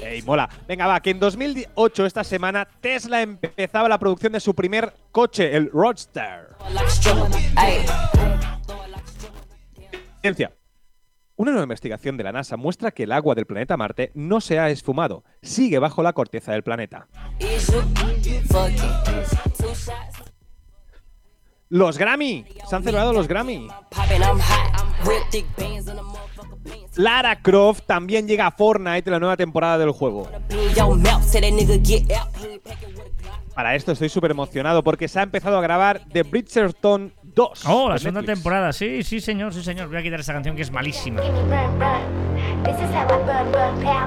[0.02, 0.48] Ey, mola.
[0.66, 5.56] Venga, va, que en 2008, esta semana, Tesla empezaba la producción de su primer coche,
[5.56, 6.48] el Roadster.
[10.20, 10.52] Ciencia.
[11.36, 14.58] Una nueva investigación de la NASA muestra que el agua del planeta Marte no se
[14.58, 17.06] ha esfumado, sigue bajo la corteza del planeta.
[21.68, 22.44] Los Grammy.
[22.68, 23.68] Se han celebrado los Grammy.
[26.98, 30.28] Lara Croft también llega a Fortnite en la nueva temporada del juego.
[33.54, 37.64] Para esto estoy súper emocionado porque se ha empezado a grabar The Bridgerton 2.
[37.66, 38.38] Oh, la segunda Netflix.
[38.38, 38.72] temporada.
[38.72, 39.88] Sí, sí, señor, sí, señor.
[39.88, 41.22] Voy a quitar esa canción que es malísima.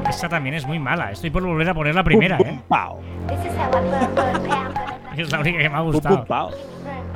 [0.10, 1.12] Esa también es muy mala.
[1.12, 2.62] Estoy por volver a poner la primera, Pum, pum, ¿eh?
[2.68, 3.00] pao.
[5.18, 6.26] Es la única que me ha gustado.
[6.26, 6.52] pum.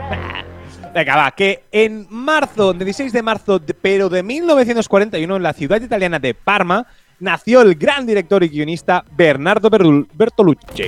[0.95, 5.51] Venga, va, que en marzo, el 16 de marzo, de- pero de 1941, en la
[5.51, 6.87] ciudad italiana de Parma,
[7.19, 10.83] nació el gran director y guionista Bernardo Bertolucci.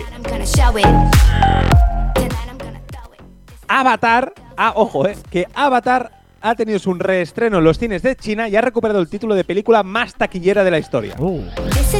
[3.67, 8.47] Avatar, ah, ojo, eh, que Avatar ha tenido su reestreno en los cines de China
[8.47, 11.15] y ha recuperado el título de película más taquillera de la historia.
[11.19, 11.41] Uh,
[11.73, 11.93] This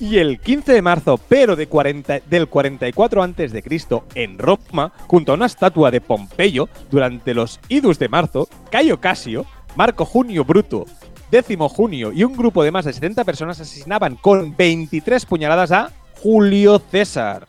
[0.00, 4.94] Y el 15 de marzo, pero de 40 del 44 antes de Cristo, en Roma,
[5.06, 9.44] junto a una estatua de Pompeyo, durante los idus de marzo, Cayo Casio,
[9.76, 10.86] Marco Junio Bruto,
[11.30, 15.90] décimo junio y un grupo de más de 70 personas asesinaban con 23 puñaladas a
[16.22, 17.46] Julio César.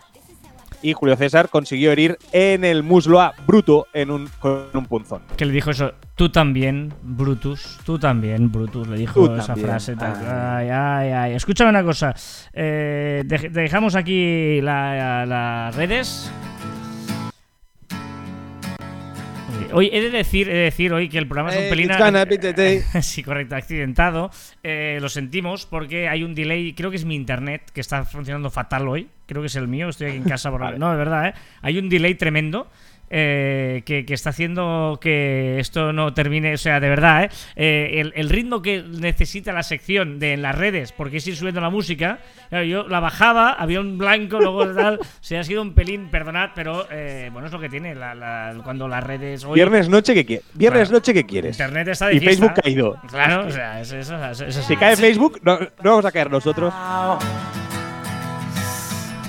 [0.81, 5.21] Y Julio César consiguió herir en el muslo a Bruto en un, con un punzón.
[5.37, 5.93] que le dijo eso.
[6.15, 7.79] Tú también, Brutus.
[7.85, 8.87] Tú también, Brutus.
[8.87, 9.67] Le dijo Tú esa también.
[9.67, 9.95] frase.
[9.99, 11.33] Ay, ay, ay.
[11.33, 12.13] Escúchame una cosa.
[12.53, 16.31] Eh, dej- dejamos aquí la- las redes.
[19.73, 21.89] Hoy he de decir, he de decir hoy que el programa es un Eh, pelín.
[23.01, 24.31] sí, correcto, accidentado.
[24.63, 26.73] Eh, lo sentimos porque hay un delay.
[26.73, 29.07] Creo que es mi internet que está funcionando fatal hoy.
[29.25, 29.89] Creo que es el mío.
[29.89, 30.49] Estoy aquí en casa.
[30.51, 30.61] Por...
[30.79, 31.33] No, de verdad, ¿eh?
[31.61, 32.67] Hay un delay tremendo.
[33.13, 37.29] Eh, que, que está haciendo que esto no termine, o sea, de verdad, ¿eh?
[37.57, 41.35] Eh, el, el ritmo que necesita la sección de en las redes, porque es ir
[41.35, 45.43] subiendo la música, claro, yo la bajaba, había un blanco, luego tal, o sea, ha
[45.43, 49.03] sido un pelín, perdonad, pero eh, bueno, es lo que tiene la- la- cuando las
[49.03, 49.55] redes hoy...
[49.55, 50.45] Viernes noche, ¿qué quieres?
[50.53, 50.97] Viernes Claro.
[50.99, 51.59] noche, ¿qué quieres?
[51.59, 52.45] Internet está de Y fiesta.
[52.47, 52.97] Facebook caído.
[53.09, 54.67] Claro, o sea, es, eso, es, es así.
[54.67, 56.73] Si cae Facebook, no, no vamos a caer nosotros.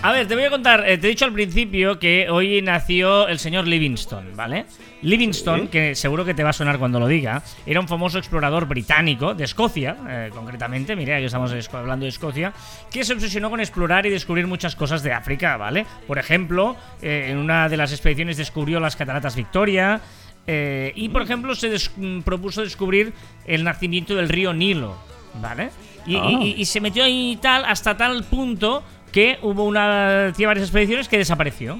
[0.04, 3.28] A ver, te voy a contar, eh, te he dicho al principio que hoy nació
[3.28, 4.66] el señor Livingstone, ¿vale?
[5.02, 8.66] Livingstone, que seguro que te va a sonar cuando lo diga, era un famoso explorador
[8.66, 12.52] británico de Escocia, eh, concretamente, mira que estamos hablando de Escocia,
[12.90, 15.86] que se obsesionó con explorar y descubrir muchas cosas de África, ¿vale?
[16.08, 20.00] Por ejemplo, eh, en una de las expediciones descubrió las cataratas Victoria,
[20.48, 23.12] eh, y por ejemplo se des- mm, propuso descubrir
[23.46, 24.96] el nacimiento del río Nilo,
[25.40, 25.70] ¿vale?
[26.06, 26.26] Y, Ah.
[26.28, 28.82] y- y- y se metió ahí tal, hasta tal punto
[29.12, 31.78] que hubo una varias expediciones que desapareció.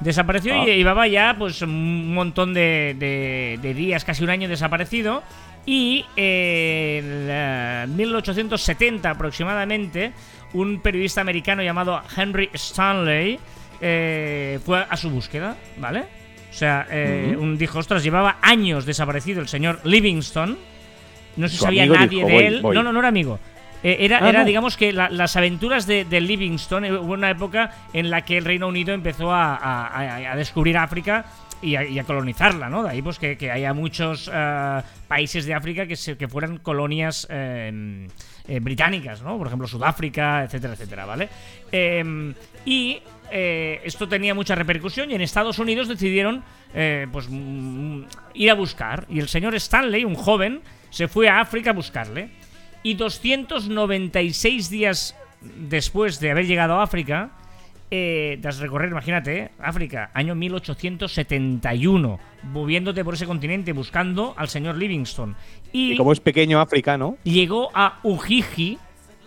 [0.00, 0.64] Desapareció Ah.
[0.68, 5.22] y llevaba ya pues un montón de, de- de días, casi un año desaparecido.
[5.66, 10.12] Y eh, en eh, 1870 aproximadamente,
[10.52, 13.38] un periodista americano llamado Henry Stanley
[13.80, 16.00] eh, fue a su búsqueda, ¿vale?
[16.50, 20.54] O sea, eh, un, dijo, ostras, llevaba años desaparecido el señor Livingstone.
[21.36, 22.60] No se sabía nadie dijo, de "Voy, él.
[22.62, 22.76] voy".
[22.76, 23.40] No, no, no era amigo.
[23.84, 24.44] Eh, era, Ah, era no.
[24.46, 28.38] digamos que la- las aventuras de, de Livingstone, eh, hubo una época en la que
[28.38, 31.26] el Reino Unido empezó a, a- a- a descubrir África
[31.60, 32.82] y a, y a colonizarla, ¿no?
[32.82, 36.56] De ahí pues que, que haya muchos eh, países de África que, se- que fueran
[36.58, 38.08] colonias eh,
[38.48, 39.36] eh, británicas, ¿no?
[39.36, 41.28] Por ejemplo, Sudáfrica, etcétera, etcétera, ¿vale?
[41.70, 42.32] Eh,
[42.64, 46.44] y esto tenía mucha repercusión y en Estados Unidos decidieron
[47.10, 48.02] pues mm,
[48.34, 49.06] ir a buscar.
[49.08, 50.60] Y el señor Stanley, un joven,
[50.90, 52.30] se fue a África a buscarle.
[52.84, 57.30] Y 296 días después de haber llegado a África,
[57.90, 64.76] eh, tras recorrer, imagínate, eh, África, año 1871, moviéndote por ese continente buscando al señor
[64.76, 65.34] Livingstone.
[65.72, 67.16] Y, Y como es pequeño África, ¿no?
[67.24, 68.78] llegó a Ujiji,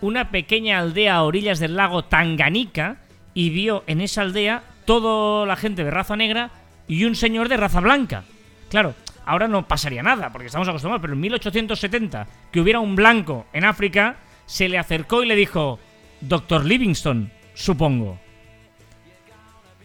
[0.01, 2.97] una pequeña aldea a orillas del lago Tanganica,
[3.33, 6.51] y vio en esa aldea toda la gente de raza negra
[6.87, 8.23] y un señor de raza blanca.
[8.69, 8.95] Claro,
[9.27, 13.65] ahora no pasaría nada, porque estamos acostumbrados, pero en 1870, que hubiera un blanco en
[13.65, 15.79] África, se le acercó y le dijo,
[16.21, 18.17] Doctor Livingstone, supongo.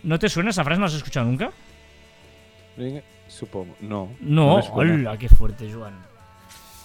[0.02, 0.78] ¿No te suena esa frase?
[0.80, 1.50] ¿No la has escuchado nunca?
[3.28, 3.76] Supongo.
[3.80, 4.12] No.
[4.20, 4.94] No, suena.
[4.94, 5.94] hola, qué fuerte, Joan.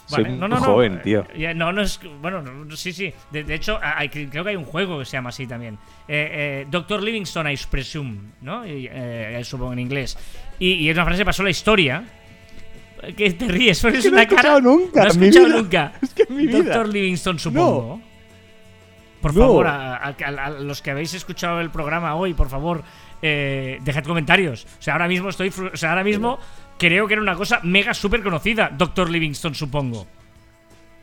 [0.05, 0.65] Soy Vale, muy no, no, no.
[0.65, 1.25] joven, tío.
[1.33, 1.99] Eh, no, no es.
[2.21, 3.13] Bueno, no, no, sí, sí.
[3.31, 5.75] De, de hecho, hay- creo que hay un juego que se llama así también.
[6.07, 6.29] Eh,
[6.63, 8.65] eh, Doctor Livingstone, I presume, ¿no?
[8.65, 10.17] Y, eh, supongo en inglés.
[10.59, 12.03] Y, y es una frase que pasó la historia.
[13.15, 14.35] Que te ríes, pones que no he una cara.
[14.41, 15.93] escuchado nunca, No mi escuchado nunca.
[16.01, 16.57] Es que mi vida.
[16.59, 18.01] Doctor Livingstone, supongo.
[19.21, 19.41] Por No.
[19.41, 22.83] favor, a, a- a- a los que habéis escuchado el programa hoy, por favor,
[23.21, 24.65] eh, dejad comentarios.
[24.79, 25.49] O sea, ahora mismo estoy.
[25.73, 26.37] O sea, ahora mismo
[26.77, 30.05] creo que era una cosa mega súper conocida, Doctor Livingstone, supongo.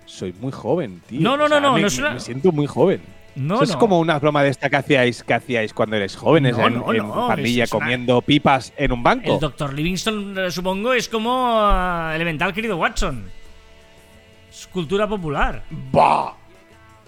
[0.06, 1.20] Soy muy joven, tío.
[1.20, 3.00] No, no, O sea, no, no, me, no es una- me siento muy joven.
[3.36, 6.56] No, Eso es como una broma de esta que hacíais, que hacíais cuando eres jóvenes
[6.56, 6.96] No, en, no, en
[7.44, 9.34] es- es una- comiendo pipas en un banco.
[9.34, 13.24] El Doctor Livingstone, eh, supongo, es como ah, Elemental, querido Watson.
[14.50, 15.64] Es cultura popular.
[15.90, 16.34] ¡Bah!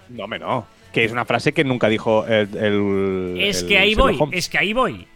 [0.09, 0.65] No, me no.
[0.91, 2.49] Que es una frase que nunca dijo el.
[2.57, 5.07] el- Es el que ahí voy, es que ahí voy.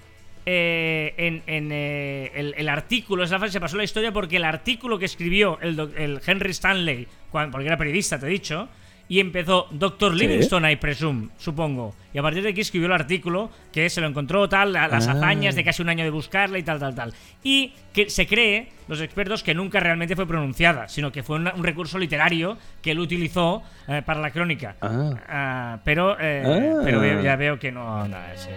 [0.46, 4.44] Eh, en en, eh, el, el artículo, esa frase pasó a la historia porque el
[4.46, 8.68] artículo que escribió el, Henry Stanley, cuan- porque era periodista, te he dicho,
[9.12, 10.16] y empezó Doctor.
[10.16, 11.94] Livingstone, I presume, supongo.
[12.14, 15.08] Y a partir de aquí escribió el artículo que se lo encontró tal, la- las
[15.08, 15.12] Ah.
[15.14, 17.14] hazañas de casi un año de buscarla y tal, tal, tal.
[17.44, 21.54] Y que se cree, los expertos, que nunca realmente fue pronunciada, sino que fue una-
[21.54, 24.76] un recurso literario que él utilizó eh, para la crónica.
[24.82, 25.10] Ah.
[25.28, 26.82] Ah, pero eh, Ah.
[26.84, 28.50] pero veo- ya veo que no, no, sí,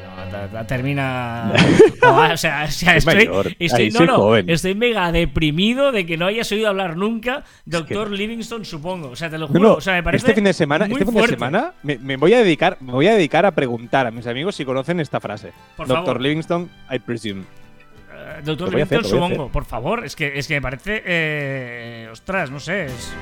[0.53, 1.53] no, termina.
[2.03, 3.29] No, o sea, o sea, Es estoy,
[3.59, 4.51] estoy, joven.
[4.51, 9.09] estoy mega deprimido de que no hayas oído hablar nunca Doctor Livingstone, supongo.
[9.11, 9.75] O sea, te lo juro.
[9.77, 12.35] o sea, me parece este fin de semana, este fin de semana me, me voy
[12.35, 15.53] a dedicar, me voy a dedicar a preguntar a mis amigos si conocen esta frase.
[15.77, 16.21] Por Doctor favor.
[16.23, 17.43] Livingstone, I presume.
[18.13, 19.49] Eh, Doctor hacer, Livingstone, supongo.
[19.51, 21.03] Por favor, es que, es que me parece.
[21.05, 22.87] eh, ostras, no sé.
[22.87, 23.15] es-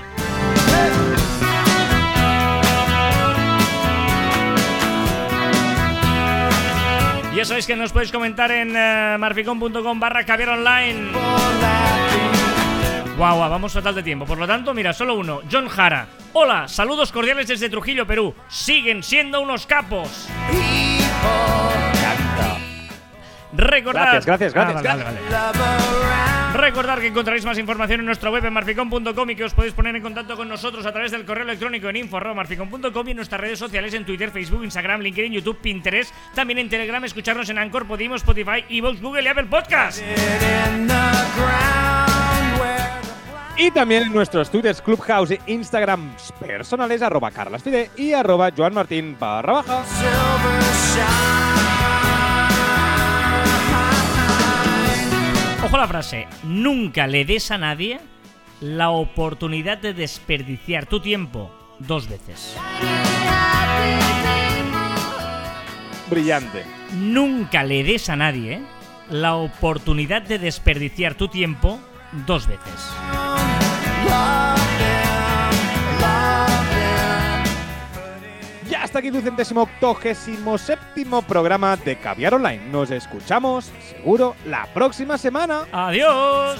[7.35, 11.13] Ya sabéis que nos podéis comentar en eh, marficon.com barra caviar online.
[13.17, 14.25] Guau, guau, vamos fatal de tiempo.
[14.27, 15.41] Por lo tanto, mira, solo uno.
[15.51, 16.07] John Jara.
[16.33, 18.35] Hola, saludos cordiales desde Trujillo, Perú.
[18.49, 20.29] Siguen siendo unos capos.
[23.55, 24.23] Recordad.
[24.25, 26.53] Gracias, gracias, Ah, gracias, vale, vale, vale.
[26.55, 29.95] Recordad que encontraréis más información en nuestra web en marficon.com y que os podéis poner
[29.97, 33.59] en contacto con nosotros a través del correo electrónico en info.marficon.com y en nuestras redes
[33.59, 38.17] sociales en Twitter, Facebook, Instagram, LinkedIn, YouTube, Pinterest, también en Telegram, escucharnos en Anchor, Podimo,
[38.17, 40.03] Spotify, Evox, Google y Apple Podcast.
[43.57, 49.53] Y también en nuestros Twitters, Clubhouse e Instagrams personales, arroba carlasfide y arroba joanmartin barra
[49.53, 49.85] baja.
[55.65, 58.01] Ojo a la frase, nunca le des a nadie
[58.61, 62.57] la oportunidad de desperdiciar tu tiempo dos veces.
[66.11, 66.65] Brillante.
[66.95, 68.61] Nunca le des a nadie
[69.11, 71.79] la oportunidad de desperdiciar tu tiempo
[72.27, 73.32] dos veces.
[78.71, 82.65] Ya hasta aquí tu centésimo octogésimo séptimo programa de Caviar Online.
[82.71, 85.67] Nos escuchamos, seguro, la próxima semana.
[85.73, 86.59] Adiós.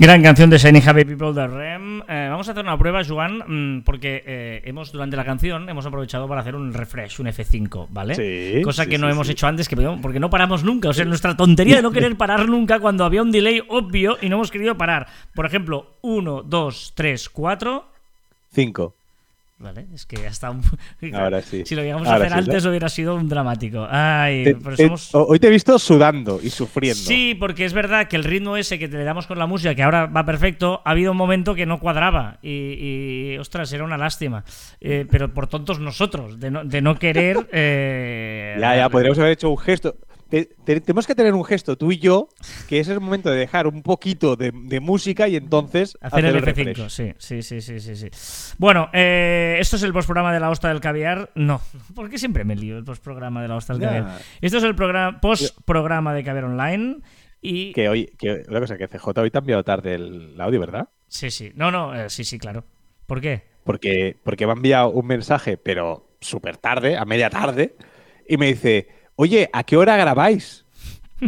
[0.00, 2.00] Gran canción de Shiny Happy People de Rem.
[2.08, 5.84] Eh, vamos a hacer una prueba, Joan, mm, porque eh, hemos durante la canción hemos
[5.84, 8.14] aprovechado para hacer un refresh, un F5, ¿vale?
[8.14, 10.88] Sí, Cosa sí, que no sí, hemos hecho antes, que porque no paramos nunca.
[10.88, 14.30] O sea, nuestra tontería de no querer parar nunca cuando había un delay obvio y
[14.30, 15.06] no hemos querido parar.
[15.34, 17.84] Por ejemplo, 1, 2, 3, 4.
[18.54, 18.94] Cinco.
[19.60, 20.62] Vale, es que hasta un...
[21.12, 21.64] Ahora sí.
[21.66, 22.70] Si lo llegamos a hacer sí, antes ¿no?
[22.70, 23.86] hubiera sido un dramático.
[23.90, 25.14] Ay, Te- pero somos...
[25.14, 26.98] ho- Hoy te he visto sudando y sufriendo.
[26.98, 29.74] Sí, porque es verdad que el ritmo ese que te le damos con la música,
[29.74, 32.38] que ahora va perfecto, ha habido un momento que no cuadraba.
[32.40, 32.48] Y,
[33.34, 34.44] y, ostras, era una lástima.
[34.80, 37.46] Eh, pero por tontos nosotros, de no, de no querer.
[37.52, 39.94] eh, Ya, ya, podríamos haber hecho un gesto.
[40.30, 42.28] Te- te- tenemos que tener un gesto, tú y yo,
[42.68, 46.36] que es el momento de dejar un poquito de, de música y entonces Hacer el
[46.36, 46.88] F5, refresh.
[46.88, 48.54] sí, sí, sí, sí, sí, sí.
[48.58, 51.30] Bueno, eh, esto es el postprograma de la hosta del caviar.
[51.34, 51.60] No,
[51.94, 54.20] porque siempre me lío el postprograma de la hosta del caviar.
[54.40, 56.98] Esto es el programa, postprograma de caviar online.
[57.42, 60.60] Y Que hoy, que una cosa, que CJ hoy te ha enviado tarde el audio,
[60.60, 60.88] ¿verdad?
[61.08, 62.64] sí, sí, no, no, eh, sí, sí, claro.
[63.06, 63.42] ¿Por qué?
[63.64, 67.74] Porque, porque me ha enviado un mensaje, pero súper tarde, a media tarde,
[68.28, 68.86] y me dice,
[69.20, 70.64] oye, ¿a qué hora grabáis?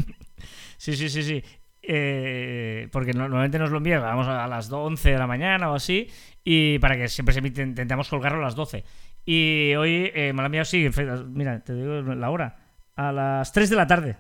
[0.79, 1.45] Sí, sí, sí, sí.
[1.81, 5.75] Eh, porque no- normalmente nos lo envía, vamos a las 11 de la mañana o
[5.77, 6.09] así,
[6.43, 8.85] y para que siempre se emite- intentamos colgarlo a las 12.
[9.25, 10.89] Y hoy eh, me lo ha enviado, sí,
[11.29, 12.57] mira, te digo la hora,
[12.97, 14.17] a las 3 de la tarde.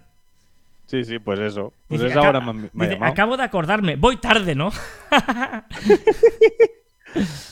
[0.86, 1.72] Sí, sí, pues eso.
[1.88, 4.70] Pues Dice, esa "Aca- hora me, ha- me dice, acabo de acordarme, voy tarde, ¿no?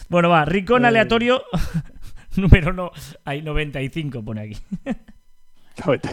[0.08, 1.42] bueno, va, rincón aleatorio,
[2.36, 2.90] número no,
[3.24, 4.56] hay 95, pone aquí.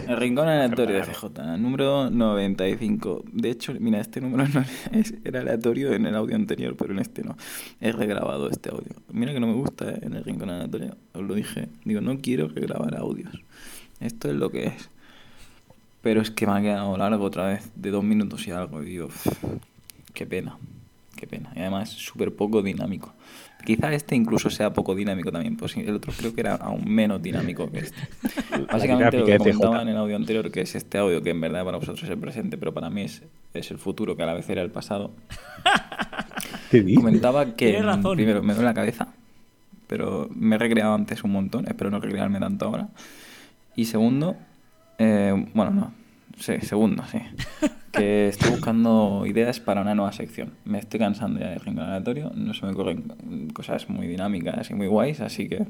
[0.08, 3.24] El rincón aleatorio de CJ, número 95.
[3.32, 6.98] De hecho, mira, este número no es- era aleatorio en el audio anterior, pero en
[7.00, 7.36] este no.
[7.80, 8.92] He regrabado este audio.
[9.12, 9.98] Mira que no me gusta ¿eh?
[10.02, 10.96] en el rincón aleatorio.
[11.12, 11.68] Os lo dije.
[11.84, 13.32] Digo, no quiero regrabar audios.
[14.00, 14.90] Esto es lo que es.
[16.02, 18.82] Pero es que me ha quedado largo otra vez, de dos minutos y algo.
[18.82, 19.26] Y digo, "Uf,
[20.14, 20.56] qué pena.
[21.16, 21.50] Qué pena.
[21.56, 23.12] Y además, súper poco dinámico.
[23.64, 25.56] Quizá este incluso sea poco dinámico también.
[25.56, 28.00] Pues el otro creo que era aún menos dinámico que este.
[28.72, 29.44] Básicamente lo que de CJ.
[29.44, 32.10] comentaba en el audio anterior, que es este audio que en verdad para vosotros es
[32.10, 33.22] el presente, pero para mí es,
[33.54, 35.12] es el futuro, que a la vez era el pasado.
[36.94, 38.16] Comentaba que razón.
[38.16, 39.08] primero me duele la cabeza,
[39.86, 42.88] pero me he recreado antes un montón, espero no recrearme tanto ahora.
[43.74, 44.36] Y segundo,
[44.98, 45.92] eh, bueno, no,
[46.38, 47.20] sí, segundo, sí,
[47.98, 50.52] que estoy buscando ideas para una nueva sección.
[50.64, 54.74] Me estoy cansando ya del rincón aleatorio, no se me ocurren cosas muy dinámicas y
[54.74, 55.66] muy guays, así que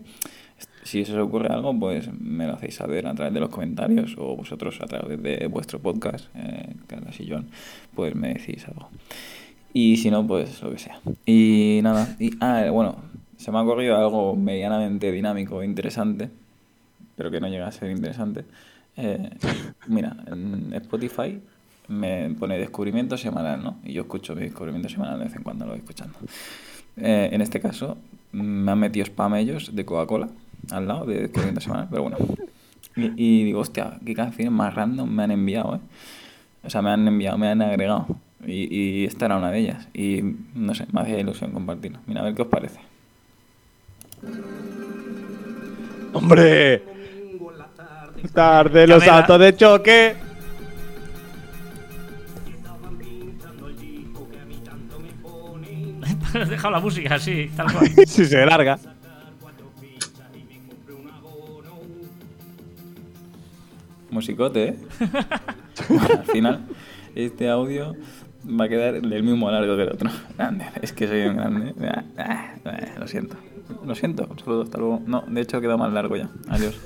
[0.82, 4.14] si se os ocurre algo, pues me lo hacéis saber a través de los comentarios
[4.18, 7.46] o vosotros a través de vuestro podcast, eh, Carlos y John,
[7.94, 8.88] pues me decís algo.
[9.72, 10.98] Y si no, pues lo que sea.
[11.26, 12.96] Y nada, y, ah, bueno,
[13.36, 16.30] se me ha ocurrido algo medianamente dinámico e interesante,
[17.16, 18.44] pero que no llega a ser interesante.
[18.96, 19.30] Eh,
[19.86, 21.40] mira, en Spotify
[21.88, 23.78] me pone descubrimiento semanal, ¿no?
[23.84, 26.18] Y yo escucho mi descubrimiento semanal de vez en cuando, lo voy escuchando.
[26.96, 27.96] Eh, en este caso,
[28.32, 30.28] me han metido spam ellos de Coca-Cola
[30.70, 32.18] al lado de descubrimiento semanal, pero bueno.
[32.96, 35.80] Y, y digo, hostia, qué canciones más random me han enviado, ¿eh?
[36.64, 38.06] O sea, me han enviado, me han agregado.
[38.44, 39.88] Y, y esta era una de ellas.
[39.94, 40.22] Y
[40.54, 42.00] no sé, me hacía ilusión compartirlo.
[42.06, 42.80] Mira, a ver qué os parece.
[46.12, 46.82] ¡Hombre!
[48.34, 50.27] Tarde los saltos de choque.
[56.34, 57.90] Has dejado la música así, tal cual.
[58.06, 58.78] si se larga.
[64.10, 64.76] Musicote, ¿eh?
[66.18, 66.66] Al final,
[67.14, 67.94] este audio
[68.48, 70.10] va a quedar del mismo largo que el otro.
[70.36, 71.74] Grande, es que soy un grande.
[72.98, 73.36] Lo siento.
[73.84, 74.26] Lo siento.
[74.30, 75.02] Un saludo, hasta luego.
[75.06, 76.28] No, de hecho queda más largo ya.
[76.48, 76.80] Adiós.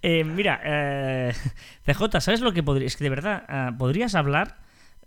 [0.00, 1.32] Eh, mira, eh,
[1.84, 2.92] CJ, ¿sabes lo que podrías?
[2.92, 4.58] Es que de verdad, ah, podrías hablar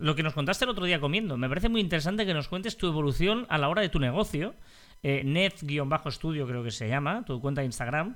[0.04, 1.36] lo que nos contaste el otro día comiendo.
[1.38, 4.54] Me parece muy interesante que nos cuentes tu evolución a la hora de tu negocio.
[5.02, 8.14] Eh, Net-estudio creo que se llama, tu cuenta de Instagram.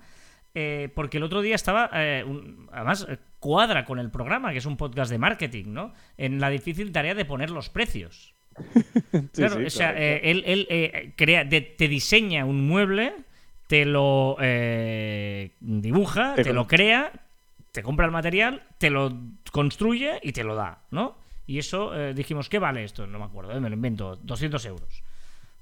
[0.54, 4.58] Eh, porque el otro día estaba, eh, un- además, eh, cuadra con el programa, que
[4.58, 5.92] es un podcast de marketing, ¿no?
[6.16, 8.34] En la difícil tarea de poner los precios.
[9.32, 13.14] Claro, sí, o sea, eh, él, él, crea, te diseña un mueble,
[13.66, 14.36] te lo
[15.60, 17.12] dibuja, Te lo crea,
[17.72, 19.16] te compra el material, te lo
[19.52, 21.16] construye y te lo da, ¿no?
[21.48, 23.06] Y eso eh, dijimos, ¿qué vale esto?
[23.06, 25.02] No me acuerdo, eh, me lo invento, 200 euros.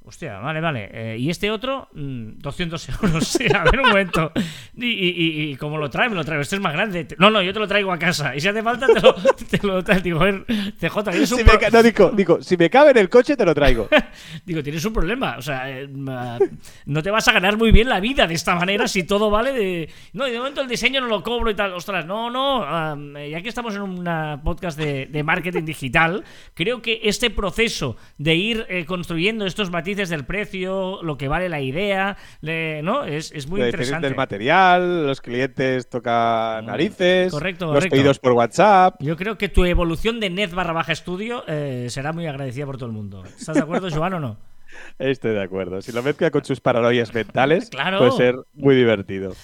[0.09, 0.89] Hostia, vale, vale.
[0.93, 3.27] Eh, y este otro, mm, 200 euros.
[3.37, 4.31] Sí, a ver un momento.
[4.77, 6.09] Y, y, y- y ¿cómo lo trae?
[6.09, 6.43] Me lo traigo.
[6.43, 7.09] Este es más grande.
[7.19, 8.35] No, no, yo te lo traigo a casa.
[8.37, 9.15] Y si hace falta, te lo,
[9.51, 10.03] te lo traigo.
[10.05, 10.45] Digo, a ver,
[10.79, 13.09] CJ, tienes un Si pro- me ca- no, digo, digo, si me cabe en el
[13.09, 13.89] coche, te lo traigo.
[14.47, 15.37] Digo, tienes un problema.
[15.39, 18.87] O sea, eh, no te vas a ganar muy bien la vida de esta manera
[18.87, 19.89] si todo vale de.
[20.13, 21.73] No, y de momento el diseño no lo cobro y tal.
[21.73, 22.63] Ostras, no, no.
[22.63, 26.23] am, ya que estamos en una podcast de, de marketing digital,
[26.55, 31.49] creo que este proceso de ir eh, construyendo estos matices del precio, lo que vale
[31.49, 33.05] la idea, le- ¿no?
[33.05, 34.07] Es, es muy La interesante.
[34.07, 37.97] del material, los clientes tocan narices, Correcto, los correcto.
[37.97, 38.97] pedidos por WhatsApp.
[39.01, 42.77] Yo creo que tu evolución de net barra baja estudio eh, será muy agradecida por
[42.77, 43.25] todo el mundo.
[43.25, 44.39] ¿Estás de acuerdo, Joan, o no?
[44.99, 45.81] Estoy de acuerdo.
[45.83, 47.99] Si lo mezcla con sus paranoias mentales, Claro.
[47.99, 49.35] puede ser muy divertido.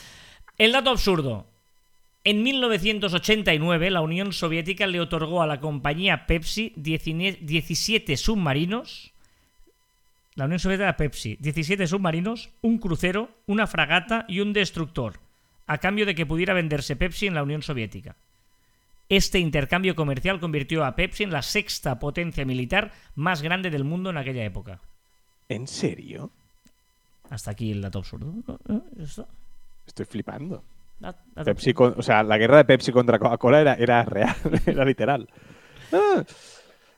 [0.59, 1.47] El dato absurdo.
[2.25, 9.12] En 1989, la Unión Soviética le otorgó a la compañía Pepsi 19 17 submarinos.
[10.35, 15.19] La Unión Soviética a Pepsi, 17 submarinos, un crucero, una fragata y un destructor,
[15.67, 18.17] a cambio de que pudiera venderse Pepsi en la Unión Soviética.
[19.11, 24.09] Este intercambio comercial convirtió a Pepsi en la sexta potencia militar más grande del mundo
[24.09, 24.81] en aquella época.
[25.51, 26.31] ¿En serio?
[27.29, 28.33] Hasta aquí el dato absurdo.
[29.87, 30.65] Estoy flipando.
[30.99, 34.35] Dat- dato Pepsi con- o sea, la guerra de Pepsi contra Coca-Cola era, era real,
[34.67, 35.29] era literal.
[35.93, 36.25] Ah,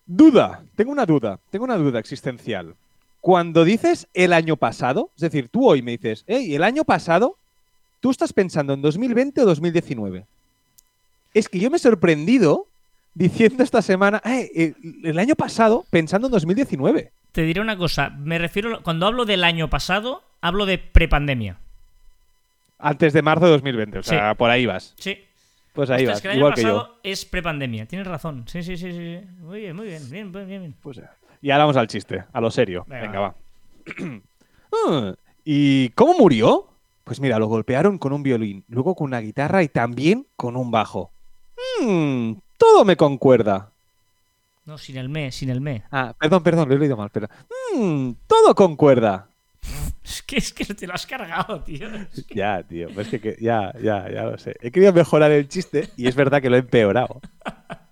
[0.07, 2.76] duda, tengo una duda, tengo una duda existencial.
[3.25, 7.39] Cuando dices el año pasado, es decir, tú hoy me dices, hey, el año pasado,
[8.01, 10.27] tú estás pensando en 2020 o 2019.
[11.33, 12.66] Es que yo me he sorprendido
[13.14, 17.12] diciendo esta semana, "Eh, el, año pasado pensando en 2019.
[17.33, 21.57] Te diré una cosa, me refiero, cuando hablo del año pasado, hablo de prepandemia.
[22.79, 24.37] Antes de marzo de 2020, o sea, Sí.
[24.37, 24.93] por ahí vas.
[24.99, 25.16] Sí.
[25.72, 26.77] Pues ahí Ostras, vas, que el año igual que yo.
[26.77, 28.45] pasado es prepandemia, tienes razón.
[28.49, 29.18] Sí, sí, sí, sí.
[29.41, 30.75] Muy bien, muy bien, bien, bien, bien.
[30.83, 31.05] Pues, eh,
[31.45, 32.86] y ahora vamos al chiste, a lo serio.
[32.88, 33.34] Venga, Venga, va.
[34.88, 35.14] Ah,
[35.45, 36.66] ¿Y cómo murió?
[37.05, 40.70] Pues mira, lo golpearon con un violín, luego con una guitarra y también con un
[40.70, 41.12] bajo.
[41.80, 43.70] Mm, todo me concuerda.
[44.64, 45.84] No, sin el me, sin el me.
[45.92, 47.11] Ah, perdón, perdón, lo he leído mal.
[47.12, 47.28] Pero...
[47.76, 49.28] Mm, todo concuerda.
[50.03, 51.88] Es que, es que te lo has cargado, tío.
[52.34, 54.55] Ya, tío, es que, que- ya, ya, ya lo sé.
[54.61, 57.20] He querido mejorar el chiste y es verdad que lo he empeorado.